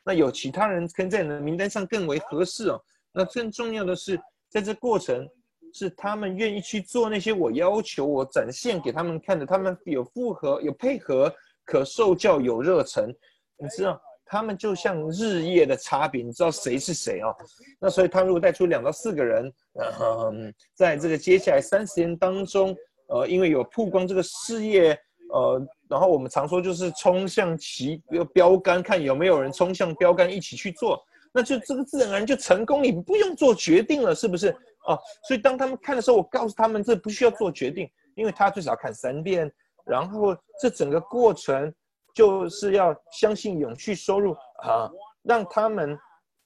[0.05, 2.81] 那有其他人跟在你的名单上更为合适哦。
[3.13, 4.17] 那更重要的是，
[4.49, 5.29] 在这过程
[5.73, 11.33] 是他们愿意去做那些我要求、我展现给他们看的，他们有复合、有配合、
[11.65, 13.15] 可受教、有热忱。
[13.57, 17.35] 你知道，他们就像日夜的差别，你知道谁是谁哦？
[17.81, 22.75] 那所以他如果带出两到四个人，嗯，在这个接下来三十年当中，
[23.09, 24.99] 呃，因为有曝光这个事业，
[25.33, 28.03] 呃，然后我们常说就是冲向旗
[28.33, 31.03] 标杆，看有没有人冲向标杆一起去做，
[31.33, 34.49] 那就这个自然而然就成功，你不用做决定了，是不是？
[34.87, 39.51] 哦，所以当他们看的时候，我告诉他们这不需要做决定，因为他最少看三遍，
[39.85, 41.73] 然后这整个过程。
[42.13, 44.33] 就是要相信永续收入
[44.65, 44.91] 啊，
[45.23, 45.97] 让他们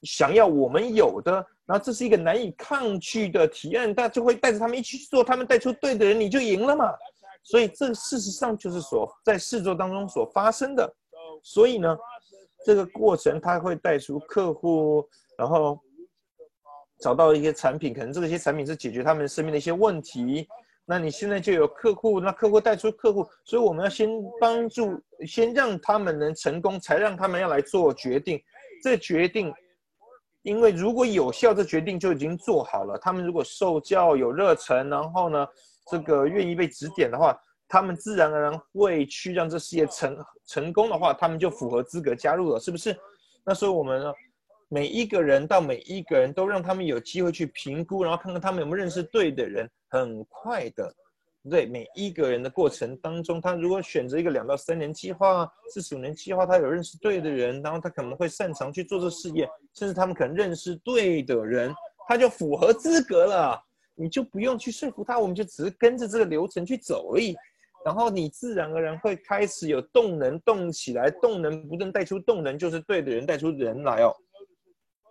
[0.03, 1.33] 想要我们有的，
[1.65, 6.93] 然后这是一个难以抗拒的提案，但就会带着他们一起去做，他们带出对的人，你就赢了嘛。
[7.43, 10.95] 所以这事实上就是所在试做当中所发生的。
[11.43, 11.97] 所以呢，
[12.65, 15.79] 这个过程它会带出客户，然后
[17.01, 20.49] 找到一些产品，可能这些产品是解决他们身边的一些问题。
[20.87, 24.09] 那你现在就有客户，那客户带出客户，所以我们要先
[24.41, 28.39] 帮助，先让他们能成功，才让他们要来做决定。
[28.83, 29.51] 这决定，
[30.43, 32.99] 因为如果有效，这决定就已经做好了。
[32.99, 35.47] 他们如果受教有热忱，然后呢，
[35.91, 37.35] 这个愿意被指点的话，
[37.75, 42.97] 他们自然而然会去让这事业成成功的话，他们就符合资格加入了，是不是？
[43.45, 44.13] 那所以我们呢，
[44.69, 49.69] 每一个人到每一个人都让他们有机会去评估，然后看看他们有没有认识对的人。
[49.89, 50.95] 很快的，
[51.51, 61.75] 对每一个人的过程当中，他如果选择一个两到三年计划、四十五年计划，他有认识对的人，然后他可能会擅长去做这事业，甚至他们可能认识对的人，
[62.07, 63.61] 他就符合资格了。
[63.97, 67.37] 你就不用去说服他，我们就只是跟着这个流程去走而已。
[67.85, 74.15] 然后你自然而然会开始有动能，动起来，动能不断带出动能，就是对的人带出人来哦。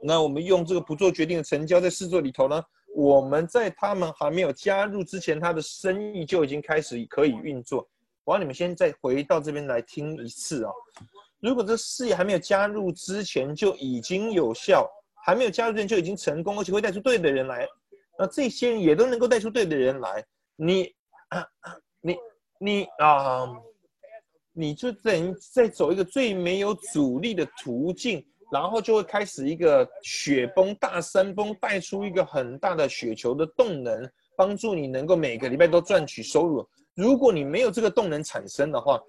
[0.02, 2.62] 那我们用这个不做决定的成交在试做里头呢？
[2.96, 7.88] 我们在他们还没有加入之前，他的生意就已经开始可以运作。
[8.24, 10.72] 我让你们先再回到这边来听一次哦。
[11.40, 14.88] 如果这事业还没有加入之前就已经有效，
[15.26, 17.68] 还没有加入之前就已经成功，而且会带出对的人来，
[18.18, 20.24] 那这些人也都能够带出对的人来。
[20.56, 20.94] 你
[21.30, 21.46] 啊，
[22.00, 22.16] 你，
[22.64, 23.52] 你啊，
[24.54, 28.26] 你就等于在走一个最没有阻力的途径。
[28.52, 36.64] 然后就会开始一个雪崩大山崩，带出一个很大的雪球的动能，帮助你能够每个礼拜都赚取收入。
[36.94, 39.02] 如果你没有这个动能产生的话，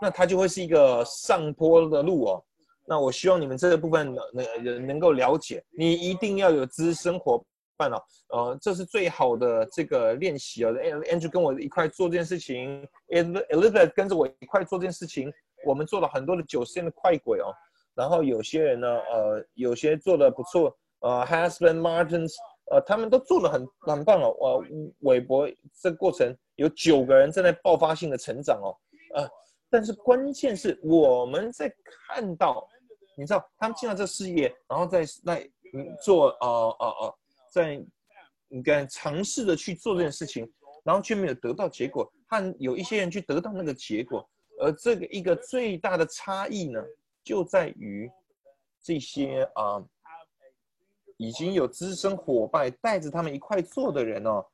[0.00, 2.42] 那它就会是一个上坡的路哦。
[2.86, 4.24] 那我希望你们这个部分能
[4.64, 7.44] 能能够了解，你一定要有资深伙
[7.80, 7.98] 伴哦。
[8.28, 10.72] 呃，这是最好的这个练习哦。
[11.10, 15.32] Andrew 跟我一块做这件事情，Elizabeth 跟着我一块做这件事情，
[15.64, 17.48] 我们做了很多的九十天的快轨哦。
[17.94, 22.32] 然后有些人呢，呃，有些做的不错，呃，Husband Martins，
[22.70, 24.28] 呃，他们都做的很很棒哦。
[24.40, 24.64] 呃，
[25.00, 25.48] 韦伯
[25.82, 28.70] 这过程有九个人正在爆发性的成长哦，
[29.16, 29.28] 呃，
[29.68, 31.70] 但是关键是我们在
[32.06, 32.66] 看到，
[33.16, 35.50] 你知道他们进到这事业，然后在在
[36.02, 37.14] 做呃呃呃，
[37.50, 37.84] 在
[38.48, 40.50] 你看尝试着去做这件事情，
[40.84, 44.28] 然后却没有得到结果，和有一些人去得到那个结果，
[44.60, 46.80] 而这个一个最大的差异呢？
[47.22, 48.10] 就在于
[48.82, 49.84] 这些啊，
[51.18, 54.44] 已经有资深伙伴带着他们一块做的人哦，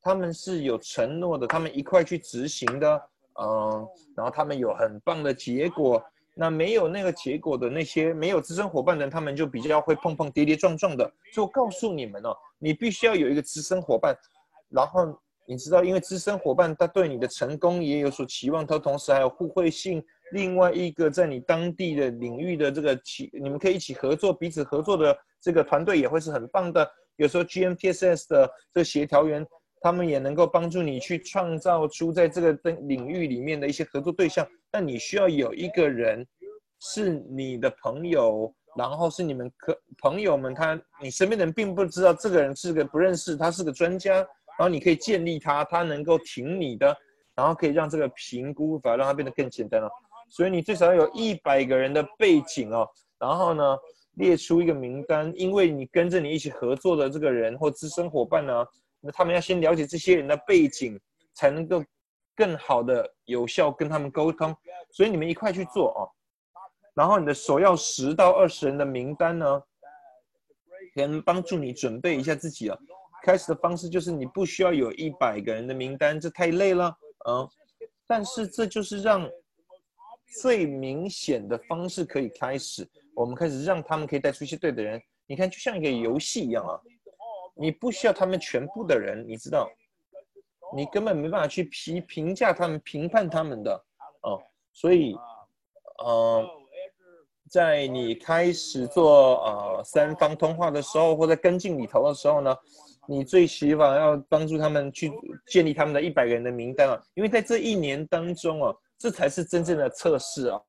[0.00, 6.02] 他们是有承诺的，他们一块去执行的，嗯，然后他们有很棒的结果。
[6.34, 11.10] 那没有那个结果的那些没有资深伙伴的，他们就比较会碰碰跌跌撞撞的。
[11.32, 14.16] 所以我告诉你们哦，你必须要有一个资深伙伴，
[14.68, 15.16] 然后
[15.46, 20.04] 你知道，因为资深伙伴他对你的成功也有所期望，他同时还有互惠性。
[20.32, 26.90] 另外一个在你当地的领域的这个起，你们可以一起合作，彼此合作的这个团队也会是很棒的。
[27.16, 29.46] 有时候 GMTSS 的这协调员，
[29.84, 34.46] 他们也能够帮助你去创造出在这个领域里面的一些合作对象。
[34.70, 36.26] 但你需要有一个人
[36.80, 46.96] 是你的朋友，然后是你们可朋友们，他你身边的人并不知道这个人是个不认识，他是个专家，然后你可以建立他，他能够挺你的，
[47.34, 49.90] 然后可以让这个评估反而让它变得更简单了。
[50.30, 53.76] 所以你最少要有一百个人的背景哦，然后呢，
[54.14, 58.64] 列出一个名单，因为你跟着你一起合作的这个人或资深伙伴呢，
[59.04, 60.98] 那他们要先了解这些人的背景，
[61.34, 61.84] 才能够
[62.34, 64.56] 更好的有效跟他们沟通。
[64.90, 66.08] 所以你们一块去做哦，
[66.94, 69.62] 然后你的首要十到二十人的名单呢，
[70.96, 72.78] 能帮助你准备一下自己啊。
[73.22, 76.86] 开始的方式就是你不需要有一百个人的名单，这太累了
[77.26, 77.46] 啊。
[78.06, 79.30] 但是这就是让。
[80.42, 85.00] 最明显的方式可以开始，我们开始让他们可以带出一些对的人。
[85.28, 86.74] 你看，就像一个游戏一样啊，
[87.54, 89.70] 你不需要他们全部的人，你知道，
[90.74, 93.72] 你根本没办法去评评价他们、评判他们的
[94.22, 94.42] 哦。
[94.72, 95.14] 所以，
[96.04, 96.44] 呃，
[97.48, 102.56] 在你开始做呃三方通话的时候，或者跟进里头的时候呢，
[103.06, 105.12] 你最希望要帮助他们去
[105.46, 110.60] 建立他们的一百个人的名单啊，因为在这一年当中啊，这才是真正的测试啊，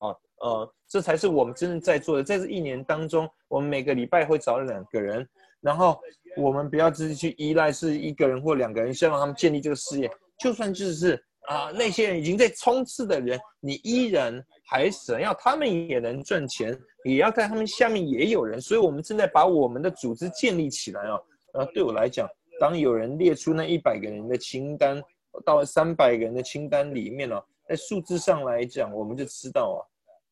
[0.42, 2.24] 呃，这才是我们真正在做的。
[2.24, 5.28] 在这一年当中，我们每个礼拜会找两个人，
[5.66, 5.99] 然后
[6.38, 10.07] 我们不要自己去依赖是一个人或两个人，先让他们建立这个事业。
[10.38, 18.61] 就算就是啊，那些人已经在冲刺的人，你依然还想要他们也能赚钱，也要在他们下面也有人。
[18.61, 21.18] 所以，我们正在把我们的组织建立起来啊。
[21.53, 25.01] 呃，对我来讲，当有人列出那一百个人的清单，
[25.43, 29.82] 到三百个人的清单里面了，在数字上来讲，我们就知道啊。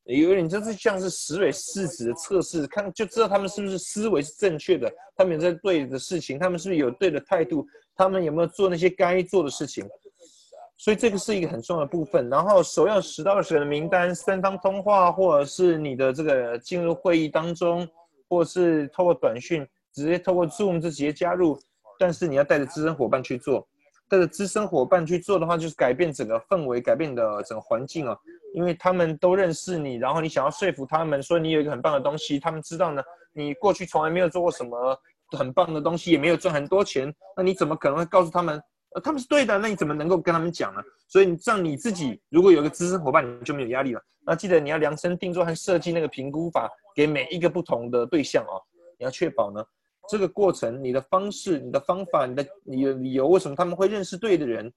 [0.06, 9.88] 有点就是像是石蕊试纸的测试，看就知道他们是不是思维是正确的，他们有在对的事情，他们是不是有对的态度，他们有没有做那些该做的事情。
[10.76, 12.30] 所以这个是一个很重要的部分。
[12.30, 17.88] 然后首要十到二十人的名单，三方通话，或者是你的这个进入会议当中，
[18.28, 21.58] 或者是透过短讯，直接透过 Zoom 这直接加入。
[21.98, 23.66] 但是你要带着资深伙伴去做，
[24.10, 28.16] 带着资深伙伴去做的话，就是改变整个氛围，改变你的整个环境啊。
[28.54, 33.02] 因为他们都认识你，然后你想要说服他们说你有一个很棒的东西，他们知道呢，
[33.34, 34.96] 你过去从来没有做过什么
[35.36, 38.62] 很棒的东西，也没有赚很多钱，那你怎么可能会告诉他们，
[38.94, 39.58] 呃，他们是对的？
[39.58, 40.82] 那你怎么能够跟他们讲呢？
[41.08, 44.02] 所以你这样你自己如果有个资深伙伴，你就没有压力了。
[44.26, 48.62] 那记得你要量身定做和设计那个评估法给每一个不同的对象哦，
[49.00, 49.64] 你要确保呢
[50.10, 54.72] 这个过程、你的方式、你的方法、你的你的理由，为什么他们会认识对的人？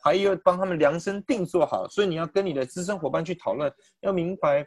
[0.00, 4.64] 还要帮他们量身定做好，所以你要跟你的资深伙伴去讨论，要明白，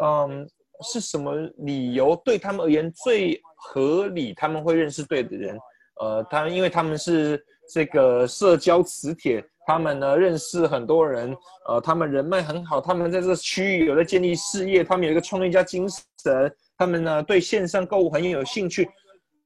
[0.00, 0.48] 嗯，
[0.82, 5.58] 是什么理由对他们而言最合理，他们会认识对的人。
[6.00, 11.36] 呃，他因为他们是这个社交磁铁，他们呢认识很多人，
[11.66, 15.88] 呃，他们人脉很好，他们在这个区域有在建立事业，他们有一个创业家精
[16.22, 18.88] 神，他们呢对线上购物很有兴趣，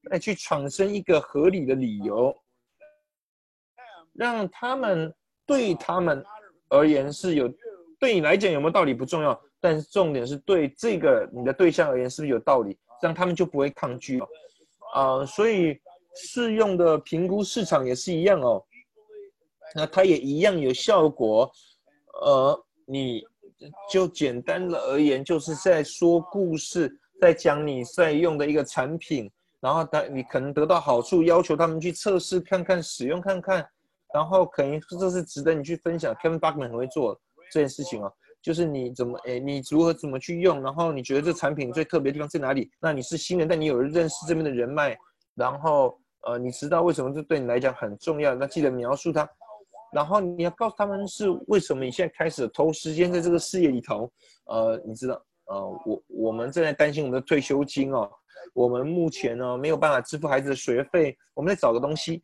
[0.03, 2.35] 来去产生一个合理的理由，
[4.13, 5.13] 让他们。
[5.45, 6.23] 对他们
[6.69, 7.53] 而言是有，
[7.99, 14.27] 对你来讲有没有道理不重要，但是重点是对这个你的对象而言是不是有道理，这样他们就不会抗拒了，
[14.93, 15.77] 啊，所以
[16.15, 18.63] 适用的评估市场也是一样哦，
[19.75, 21.51] 那它也一样有效果，
[22.21, 23.21] 呃，你
[23.91, 26.89] 就简单的而言就是在说故事，
[27.19, 29.29] 在讲你在用的一个产品，
[29.63, 33.65] 然后他你可能得到好处，要求他们去测试看看，使用看看。
[34.13, 37.17] 然后可能这是值得你去分享，Kevin Buckman 很会做
[37.49, 42.69] 这件事情哦，就是你怎么诶，你如何怎么去用，然后你觉得这产品最特别的地方在哪里？
[42.81, 44.97] 那你是新人，但你有认识这边的人脉，
[45.33, 45.97] 然后
[46.27, 48.35] 呃，你知道为什么这对你来讲很重要？
[48.35, 49.27] 那记得描述它，
[49.93, 54.11] 然后你要告诉他们是为什么你现在开始投时间在这个事业里头，
[54.45, 58.09] 呃，你知道，呃，我我们正在担心我们的退休金哦，
[58.53, 62.23] 我们目前呢没有办法支付孩子的学费，我们在找个东西。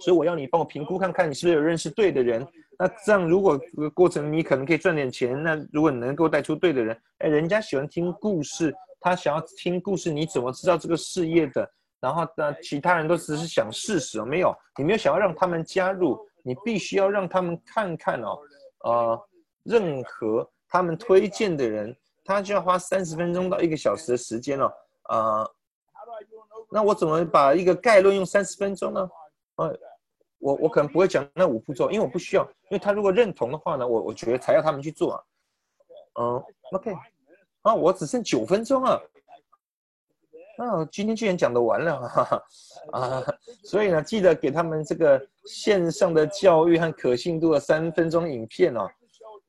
[0.00, 2.46] 所以我要你帮我评估看看，你是不是有认识对的人。
[2.78, 3.60] 那这样如果
[3.92, 5.42] 过程你可能可以赚点钱。
[5.42, 11.70] 那如果你能够带出对的人，哎，人家喜欢听故事，他想要听故事，你怎么知道这个事业的？
[12.00, 18.38] 然后呢，其他人都只是想试试，没有，你没有想要让他们加入，你必须要让他们看看哦，
[18.84, 19.28] 呃，
[19.70, 24.72] 任何他们推荐的人，他就要花三十分钟到一个小时的时间了，
[25.08, 25.54] 呃，
[26.70, 29.10] 那我怎么把一个概论用三十分钟呢？
[29.56, 29.78] 呃。
[30.42, 35.22] 我我可能不会讲那五步骤，因为我不需要，因为他如果认同的话呢，我我觉得才要他们去做啊。
[36.18, 36.42] 嗯
[36.72, 36.96] ，OK，
[37.60, 38.98] 啊，我只剩九分钟啊，
[40.56, 42.42] 那今天居然讲的完了， 哈哈
[42.92, 43.22] 啊，
[43.64, 48.88] 所以呢，记得给他们这个线上的教育和可信度的三分钟影片哦。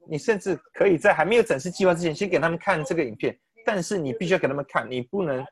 [0.09, 5.45] 你甚至可以在还没有展示计划之前，先给他们看这个影片，但是你必须要给他们看，你不能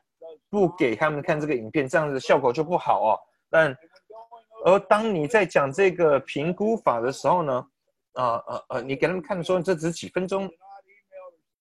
[0.48, 3.18] 不给他们看这个影片，这样子效果就不好哦。
[3.48, 3.76] 但
[4.64, 7.66] 而当你在讲这个评估法的时候呢，
[8.14, 10.50] 啊啊啊，你给他们看说这只是几分钟，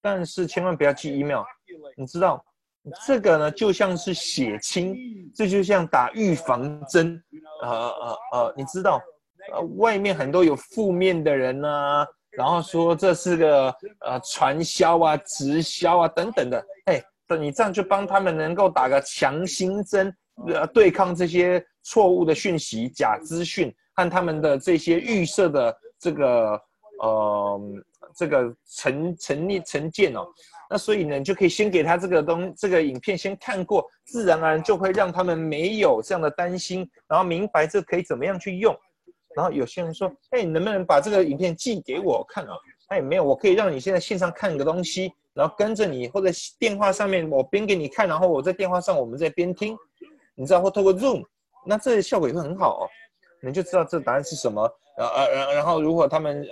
[0.01, 1.43] 但是千万不要寄 email，
[1.95, 2.43] 你知道，
[3.05, 4.95] 这个呢就像是血清，
[5.33, 7.21] 这就像打预防针，
[7.61, 9.01] 呃呃呃，你知道，
[9.53, 12.05] 呃，外面很多有负面的人呢，
[12.39, 17.03] 然后说这是个呃传销啊、直销啊等等的，哎，
[17.37, 20.15] 你这样就帮他们能够打个强心针，
[20.47, 21.63] 呃，对抗这些。
[21.81, 26.61] 错误的讯息、假资讯和他们的这些预设的这个
[27.01, 27.59] 呃
[28.15, 30.27] 这个成成立成见哦，
[30.69, 38.75] 那所以呢，你就可以先给他这个东这个影片先看过，自然而然就会让他们没有这样的担心，然后明白这可以怎么样去用。
[39.39, 42.51] 然后有些人说，哎，你能不能把这个影片寄给我看啊？
[42.89, 46.27] 哎，没有，我可以让你现在线上看一个东西，然后跟着你，或者
[46.59, 49.77] 电话上面我边给你看，然后我在电话上我们在边听，
[50.35, 51.23] 你知道，或透过 Zoom，
[51.65, 52.89] 那这效果也会很好哦。
[53.41, 54.61] 你就知道这答案是什么，
[54.97, 56.45] 呃呃，然然后如果他们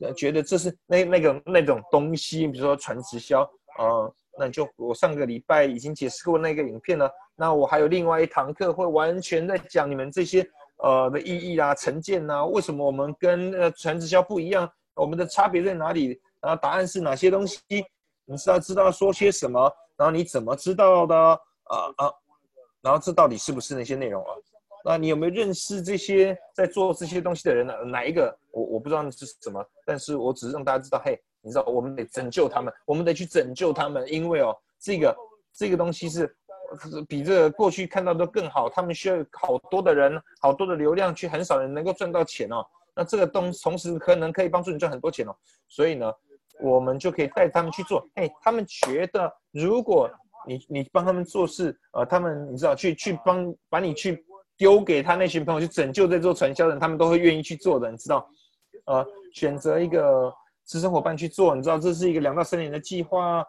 [0.00, 3.42] 呃觉得这是那那个那种东西，比如说传直销，
[3.78, 10.42] 呃，那就我上个礼拜已经解释过那个影片了，那我还有另外一堂课会完全在讲你们这些
[10.84, 16.20] 呃的意义啊、成见啊，为什么我们跟呃传直销不一样，我们的差别在哪里？
[16.40, 17.58] 然后答案是哪些东西？
[18.26, 19.58] 你知道知道说些什么？
[19.96, 21.16] 然后你怎么知道的？
[21.16, 22.12] 啊啊，
[22.82, 24.30] 然后这到底是不是那些内容啊？
[24.84, 27.72] 那你有没有认识这些在做这些东西的人呢？
[27.86, 28.36] 哪一个？
[28.50, 35.16] 我我不知道是什么，但是我只是让大家知道，嘿，你知道我们得拯救他们，我们得去拯救他们，因为哦，这个
[35.54, 36.36] 这个东西是
[37.08, 42.64] 比这个过去看到的更好，他们需要好多的人，好多的流量，去很少人能够赚到钱哦。
[42.94, 45.34] 那这个东同时可能可以帮助你赚很多钱哦。
[45.68, 46.12] 所以呢，
[46.60, 50.10] 我们就可以带他们去做，哎，他们觉得如果
[50.46, 54.24] 你你帮他们做事，呃，他们你知道去去帮把你去。
[54.56, 58.24] 丢给他那群朋友去拯救这做传销人，他们都会愿意去做的，你知道？
[58.84, 63.44] 呃，选择一个资深伙伴去做，你知道这是一个两到三年的计划，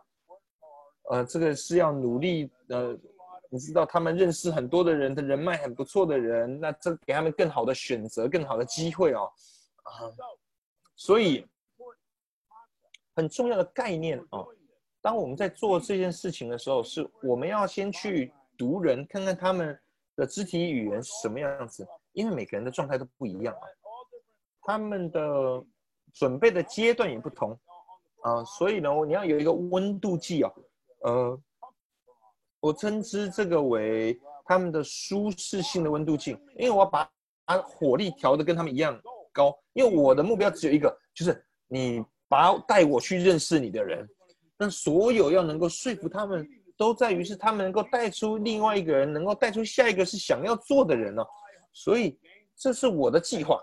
[1.11, 2.97] 呃，这个是要努力，呃，
[3.55, 9.31] 你知道他们认识很多的人的人脉很不错的人，那这给他们更好的选择，更好的机会哦，
[9.83, 10.11] 啊，
[10.97, 11.47] 所以
[13.15, 14.45] 很重要的概念哦，
[15.01, 19.79] 当我们在做这件事情的时候，是我们要先去读人，看看他们。
[20.17, 21.85] 的肢体语言是什么样子？
[22.13, 23.67] 因为每个人的状态都不一样啊，
[24.61, 25.61] 他们的
[26.13, 27.51] 准备的阶段也不同
[28.21, 30.49] 啊，所以呢，你要有一个温度计啊，
[31.01, 31.37] 呃，
[32.65, 37.07] 我称之这个为他们的舒适性的温度计，因为我要把
[37.45, 38.99] 把火力调的跟他们一样
[39.31, 44.07] 高，因为我的目标只有一个，就是你把带我去认识你的人，
[44.57, 46.47] 那所有要能够说服他们。
[46.77, 51.23] 都在于是他们能够带出另外一个人，能够带出下一个是想要做的人呢，
[51.71, 52.19] 所以
[52.57, 53.57] 这是我的计划，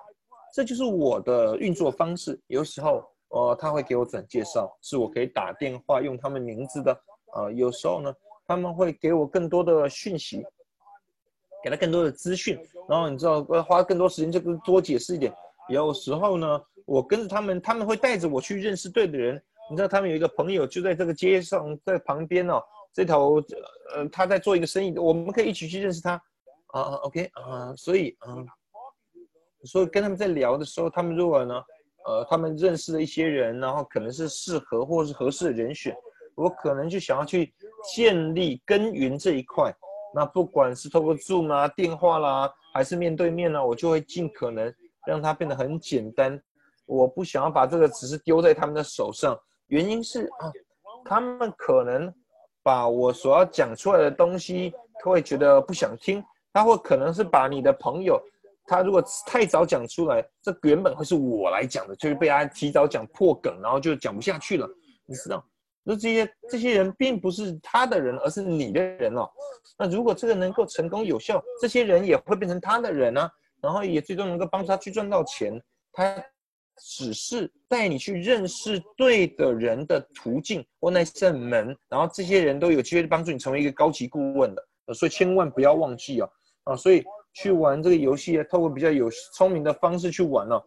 [0.54, 2.40] 这就是我的运作方式。
[2.46, 6.98] 有时候，呃，他会给我转介绍，是我可以打电话用他们名字的，
[7.34, 8.10] 呃，有时候呢，
[8.52, 10.44] 他们会给我更多的讯息，
[11.64, 15.32] 给他更多的资讯，然后你知道，要花更多时间就多解释一点。
[15.70, 19.42] 有时候呢，我跟着他们，他们会带着我去认识对的人。
[19.70, 22.62] 你知道，他们有一个朋友就在这个街上，在旁边哦。
[22.92, 23.42] 这头
[23.94, 26.20] 呃，他在做一个生意，我们可以一起去认识他
[26.66, 26.96] 啊。
[27.04, 28.46] OK 啊，所以嗯，
[29.64, 31.54] 所以跟他们在聊的时候，他们如果呢，
[32.04, 35.96] 呃，他们认识的一些人，然后可能是适合或是合适的人选，
[36.34, 37.52] 我可能就想要去
[37.94, 39.74] 建立耕耘这一块。
[40.14, 44.72] 那不管是透过 Zoom 啊、电话啦，还是面对面呢，我就会尽可能
[45.06, 46.40] 让它变得很简单。
[46.86, 50.52] 我不想要把这个只是丢在他们的手上，原因是啊，
[51.04, 52.12] 他们可能。
[52.64, 54.72] 把我所要讲出来的东西，
[55.02, 56.22] 他会觉得不想听。
[56.52, 58.22] 他会可能是把你的朋友，
[58.66, 64.70] 他如果太早讲出来，这原本会是我来讲的，就是被他提早讲破梗，然后就讲不下去了。
[65.06, 65.44] 你知道，
[65.82, 69.28] 那这些这些人并不是他的人，而是你的人哦。
[69.78, 73.30] 那如果这个能够成功有效，这些人也会变成他的人啊，
[73.60, 75.60] 然后也最终能够帮他去赚到钱。
[75.92, 76.22] 他。
[76.78, 86.30] 只是带你去认识对的人的途径或那扇门，然后这些人都有机会帮助你成为一个高级顾问的，所以千万不要忘记哦，
[86.64, 87.04] 啊，所以
[87.34, 90.64] 去玩这个游戏，透过比较有聪明的方式去玩哦，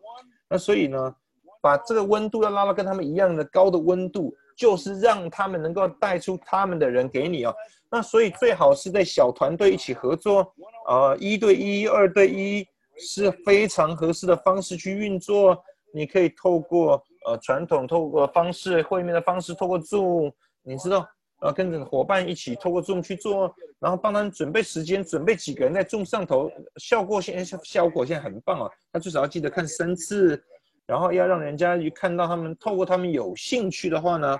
[0.47, 1.13] 那所以呢，
[1.59, 7.53] 把这个温度要拉到跟他们一样的高的温度，就是让他们能够带出他们的人给你哦，
[7.91, 10.53] 那所以最好是在小团队一起合作，
[10.87, 12.65] 呃，一对一、二对一
[12.97, 15.57] 是非常合适的方式去运作。
[15.93, 20.29] 你可以透过呃传统透过方式会面的方式，透过众
[20.61, 21.07] 你知道，
[21.39, 30.43] 呃跟着伙伴一起透过 Zoom 去做，然后帮他们准备时间，准备几个人在众上头，效果现在效果现在很棒啊，他至少要记得看三次，
[30.87, 34.37] 然后要让人家一看到他们，透过他们有兴趣的话呢，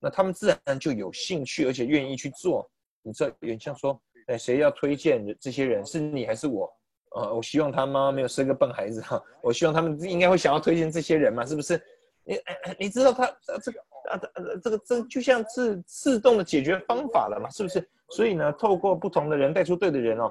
[0.00, 2.68] 那他们自然就有兴趣，而且愿意去做。
[3.02, 6.70] 你知道，有点像说，哎，谁要推荐这些人，是你还是我？
[7.16, 9.22] 呃，我希望他妈没有生个笨孩子哈。
[9.42, 11.80] 我希望他们应该会想要推荐这些人嘛，是不是？
[12.24, 12.38] 你
[12.78, 13.26] 你知道他
[13.62, 14.20] 这个啊
[14.62, 17.88] 这个这就像是自动的解决方法了嘛，是不是？
[18.10, 20.30] 所以呢，透过不同的人带出对的人哦，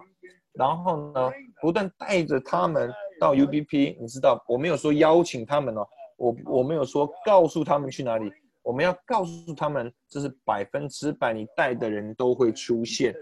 [0.53, 5.87] 然后呢，不断带着他们到 UBP，你知道，我没有说邀请他们哦，
[6.17, 8.31] 我我没有说告诉他们去哪里，
[8.63, 13.13] 我们要告诉他们，这是百分之百你带的人都会出现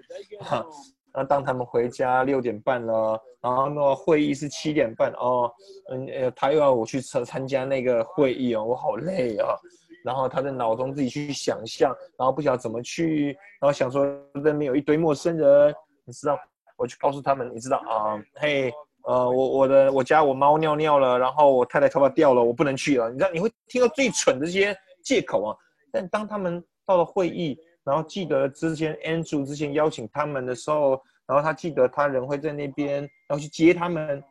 [0.41, 0.65] 哈。
[1.13, 5.49] 那当他们回家六点半了，然后呢会议是七点半哦，
[5.89, 9.55] 嗯呃他又要我去参参加那个会议哦，我好累啊。
[10.03, 13.27] 然后他在脑中自己去想象，然后不晓得怎么去，
[13.59, 15.73] 然后想说那边有一堆陌生人，
[16.03, 16.37] 你知道，
[16.77, 18.71] 我去告诉他们，你知道啊，嘿，
[19.07, 23.09] 呃，我我的我家我猫尿尿了，然后我太太头发掉了，我不能去了。
[23.11, 25.57] 你知道你会听到最蠢的这些借口啊，
[25.91, 34.23] 但当他们到了会议，然后记得之前 Andrew 之前邀请他们的时候，然后他记得他人会在那边，然后去接他们，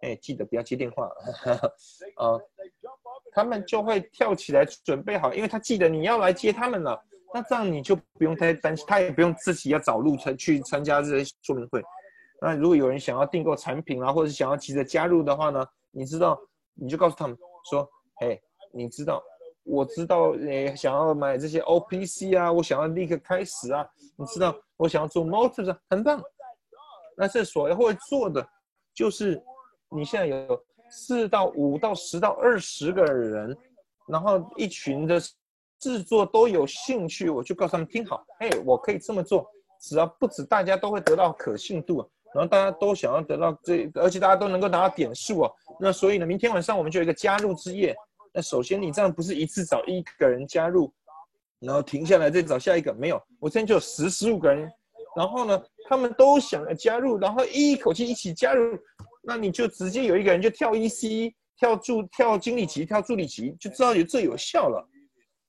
[0.00, 1.06] 哎，记得不要接电话，
[2.16, 2.38] 啊。
[3.34, 7.02] 他们就会跳起来准备好，因为他记得你要来接他们了。
[7.32, 11.82] 那这样你就不用太担心，他也不用自己要找路程去参加这些说明会。
[12.42, 16.36] 那如果有人想要订购产品啊，或者想要急着加入的话呢，你知道，
[16.74, 17.36] 你就告诉他们
[17.70, 17.88] 说
[18.20, 19.22] ：“嘿，你知道，
[19.62, 26.20] 我知道，你想要买这些 OPC 啊，我想要立刻开始啊，你知道，我想要做 Motors，很棒。
[27.16, 28.44] 那这所要会做的，
[28.92, 29.40] 就是
[29.88, 30.62] 你现在有。”
[30.94, 33.56] 四到五到十到二十个人，
[34.06, 35.18] 然后一群的
[35.78, 45.50] 制作都有兴趣，我就告诉他们听好，哎，我可以这么做，只要不止大家都会得到可信度，然后大家都想要得到这，而且大家都能够拿到点数啊。
[45.78, 47.94] 那所以呢，明天晚上我们就有一个加入之夜。
[48.32, 50.92] 那首先你这样不是一次找一个人加入，
[51.60, 54.70] 然后停下来再找下一个，没有，我现在就有十十五个人，
[55.14, 58.78] 然后呢，他们都想要加入，然后一口气一起加入。
[59.22, 64.88] 那你就直接有一个人就跳 EC，跳助跳经理级，跳助理级，就知道有这有效了，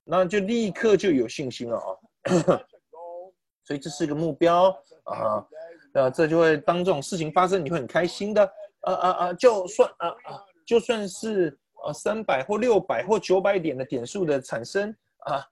[0.04, 1.90] 那就立刻就有信心了啊。
[3.66, 4.70] 所以这是个目标
[5.06, 5.44] 啊，
[5.94, 8.44] 呃，这就会当这种事情发生，你会很开心的。
[8.82, 15.46] 啊啊啊，就算啊啊，就算是呃三百或六百或九百点的点数的产生啊，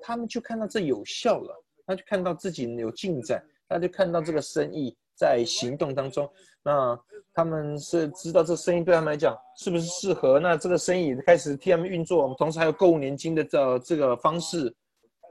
[0.00, 6.30] 他们就看到这有效了，他就看到自己有进展，他就看到这个生意在行动当中，
[6.62, 6.98] 那。
[7.32, 12.20] 他们是知道这生意对他们来讲是不是适合，那这个生意开始替他们运作。
[12.22, 14.74] 我们同时还有购物年金的这这个方式，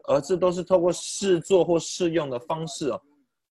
[0.08, 3.02] 而这都是透过试做或试用的方式哦。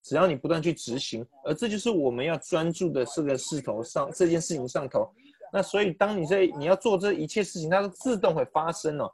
[0.03, 5.11] 只要你不断去执行，而这就是我们要专注的这个势头上这件事情上头。
[5.53, 9.11] 那所以当你在你要做这一切事情，它都自动会发生哦。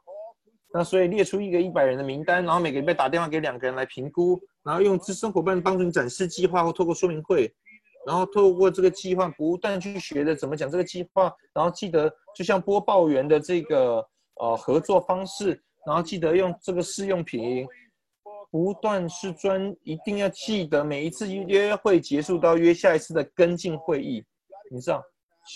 [0.73, 7.53] 那所以列出一个一百人的名单，然后每个礼拜打电话给两个人来评估，然后用资深伙伴帮助你展示计划或透过说明会。
[8.05, 14.05] 然后透过这个计划不断去学的怎么讲这个计划，然后记得就像播报员的这个
[14.39, 17.65] 呃合作方式，然后记得用这个试用品，
[18.55, 24.23] 不断是专一定要记得每一次约会结束到约下一次的跟进会议，
[24.71, 25.03] 你知道，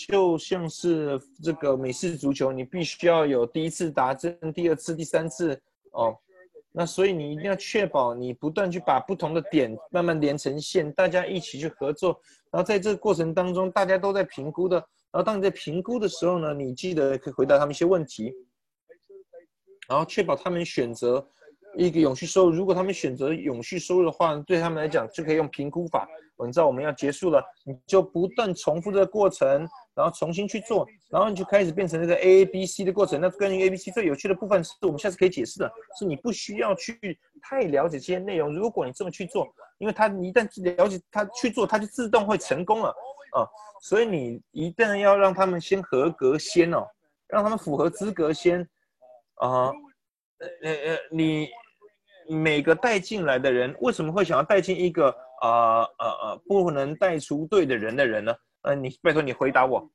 [0.06, 5.58] 就像是这个美式足球，你必须要有第一次打针，第二次、第三次
[5.92, 6.14] 哦。
[6.72, 12.20] 那所以你一定要确保你不断去把不同的点慢慢连成线，大家一起去合作。
[12.50, 14.76] 然后在这个过程当中，大家都在评估的。
[14.76, 18.30] 然后当你在评估的时候呢，你记得可以回答他们一些问题，
[19.88, 21.26] 然后确保他们选择
[21.76, 22.56] 一个永续收入。
[22.56, 26.08] 如果他们选择永续收入的话，对他们来讲就可以用评估法。
[26.36, 29.68] 我知道我们要结束了，你就不断重复这个过程。
[29.92, 33.20] 然后重新去做，然后你就开始变成那个 A A B C 的过程。
[33.20, 38.54] 那关于 A B C 最有趣的部分是我们下次可以解释的，是你不需要去太了解这些内容。
[38.54, 39.46] 如果你这么去做，
[39.76, 42.88] 因为他一旦了解他去做，他就自动会成功了
[43.32, 43.44] 啊。
[43.82, 46.86] 所以你一旦要让他们先合格先哦，
[47.26, 48.66] 让他们符合资格先
[49.34, 49.70] 啊。
[50.62, 51.46] 呃呃，你
[52.34, 55.08] 每个带进来的人为什么会想要带进一个
[55.40, 58.34] 啊呃呃不能带出队的人的人呢？
[58.62, 59.90] 呃，你拜托你回答我，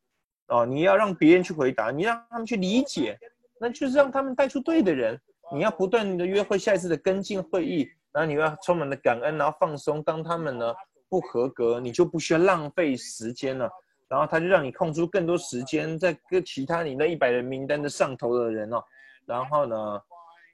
[0.48, 3.18] 哦，你要让别人去回答，你让他们去理解，
[3.60, 5.20] 那就是让他们带出对的人。
[5.54, 10.02] 你要不断的约会，下一次的跟进会议，然后你要充满了感恩，然后放松。
[10.04, 10.74] 当他们呢
[11.08, 13.70] 不合格，你就不需要浪费时间了。
[14.08, 18.84] 然后他就让你空出更多时间，在跟其他你那一百人名单的上头的人哦。
[19.28, 20.02] 然后呢，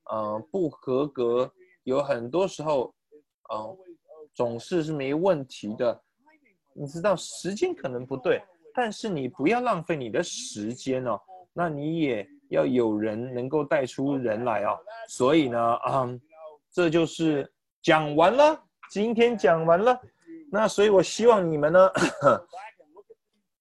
[0.10, 1.50] 呃，不合格
[1.84, 2.94] 有很多时候，
[3.50, 3.78] 呃，
[4.34, 6.02] 总是是没问题的。
[6.74, 8.42] 你知道时间可能不对，
[8.74, 11.20] 但是你不要浪费你的时间哦。
[11.54, 14.78] 那你也要有人能够带出人来哦。
[15.10, 16.22] 所以呢，嗯，
[16.72, 17.52] 这就是
[17.82, 18.58] 讲完了，
[18.90, 20.00] 今天讲完了。
[20.50, 21.92] 那所以我希望你们呢，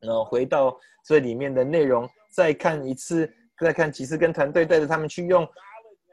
[0.03, 5.49] 呃，回到这里面的内容，再看一次，再看几次，跟团队带着他们去用。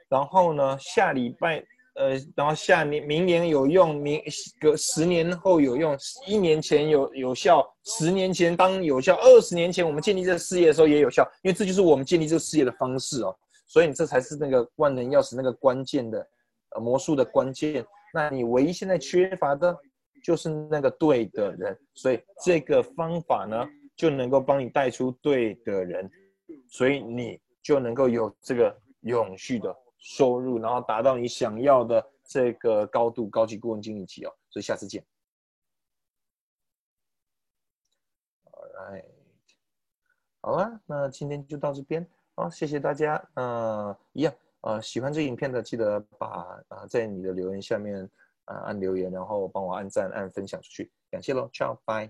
[0.09, 1.63] 然后呢，下礼拜。
[1.97, 4.21] 呃，然后下年、明年有用，明
[4.59, 13.35] 隔十年后有用，一年前有有效，十年前当有效，二十年前我们建立这个事业的时候也有效，因为这就是我们建立这个事业的方式哦。
[13.65, 16.25] 所以你这才是那个万能钥匙那个关键的，
[16.75, 17.83] 呃，魔术的关键。
[18.13, 19.75] 那你唯一现在缺乏的，
[20.23, 26.09] 就是那个对的人，所以这个方法呢，就能够帮你带出对的人，
[26.69, 29.75] 所以你就能够有这个永续的
[30.07, 34.33] 收入，然后达到你想要的这个高度高级顾问经理级哦。
[34.49, 35.05] 所以下次见。
[38.45, 39.05] All right，
[40.39, 43.21] 好了，那今天就到这边好，谢谢大家。
[43.33, 48.09] 呃，一样，呃，喜欢这影片的记得把啊在你的留言下面。
[48.45, 52.09] 啊，按留言，然后帮我按赞、按分享出去，感谢喽，ciao，bye。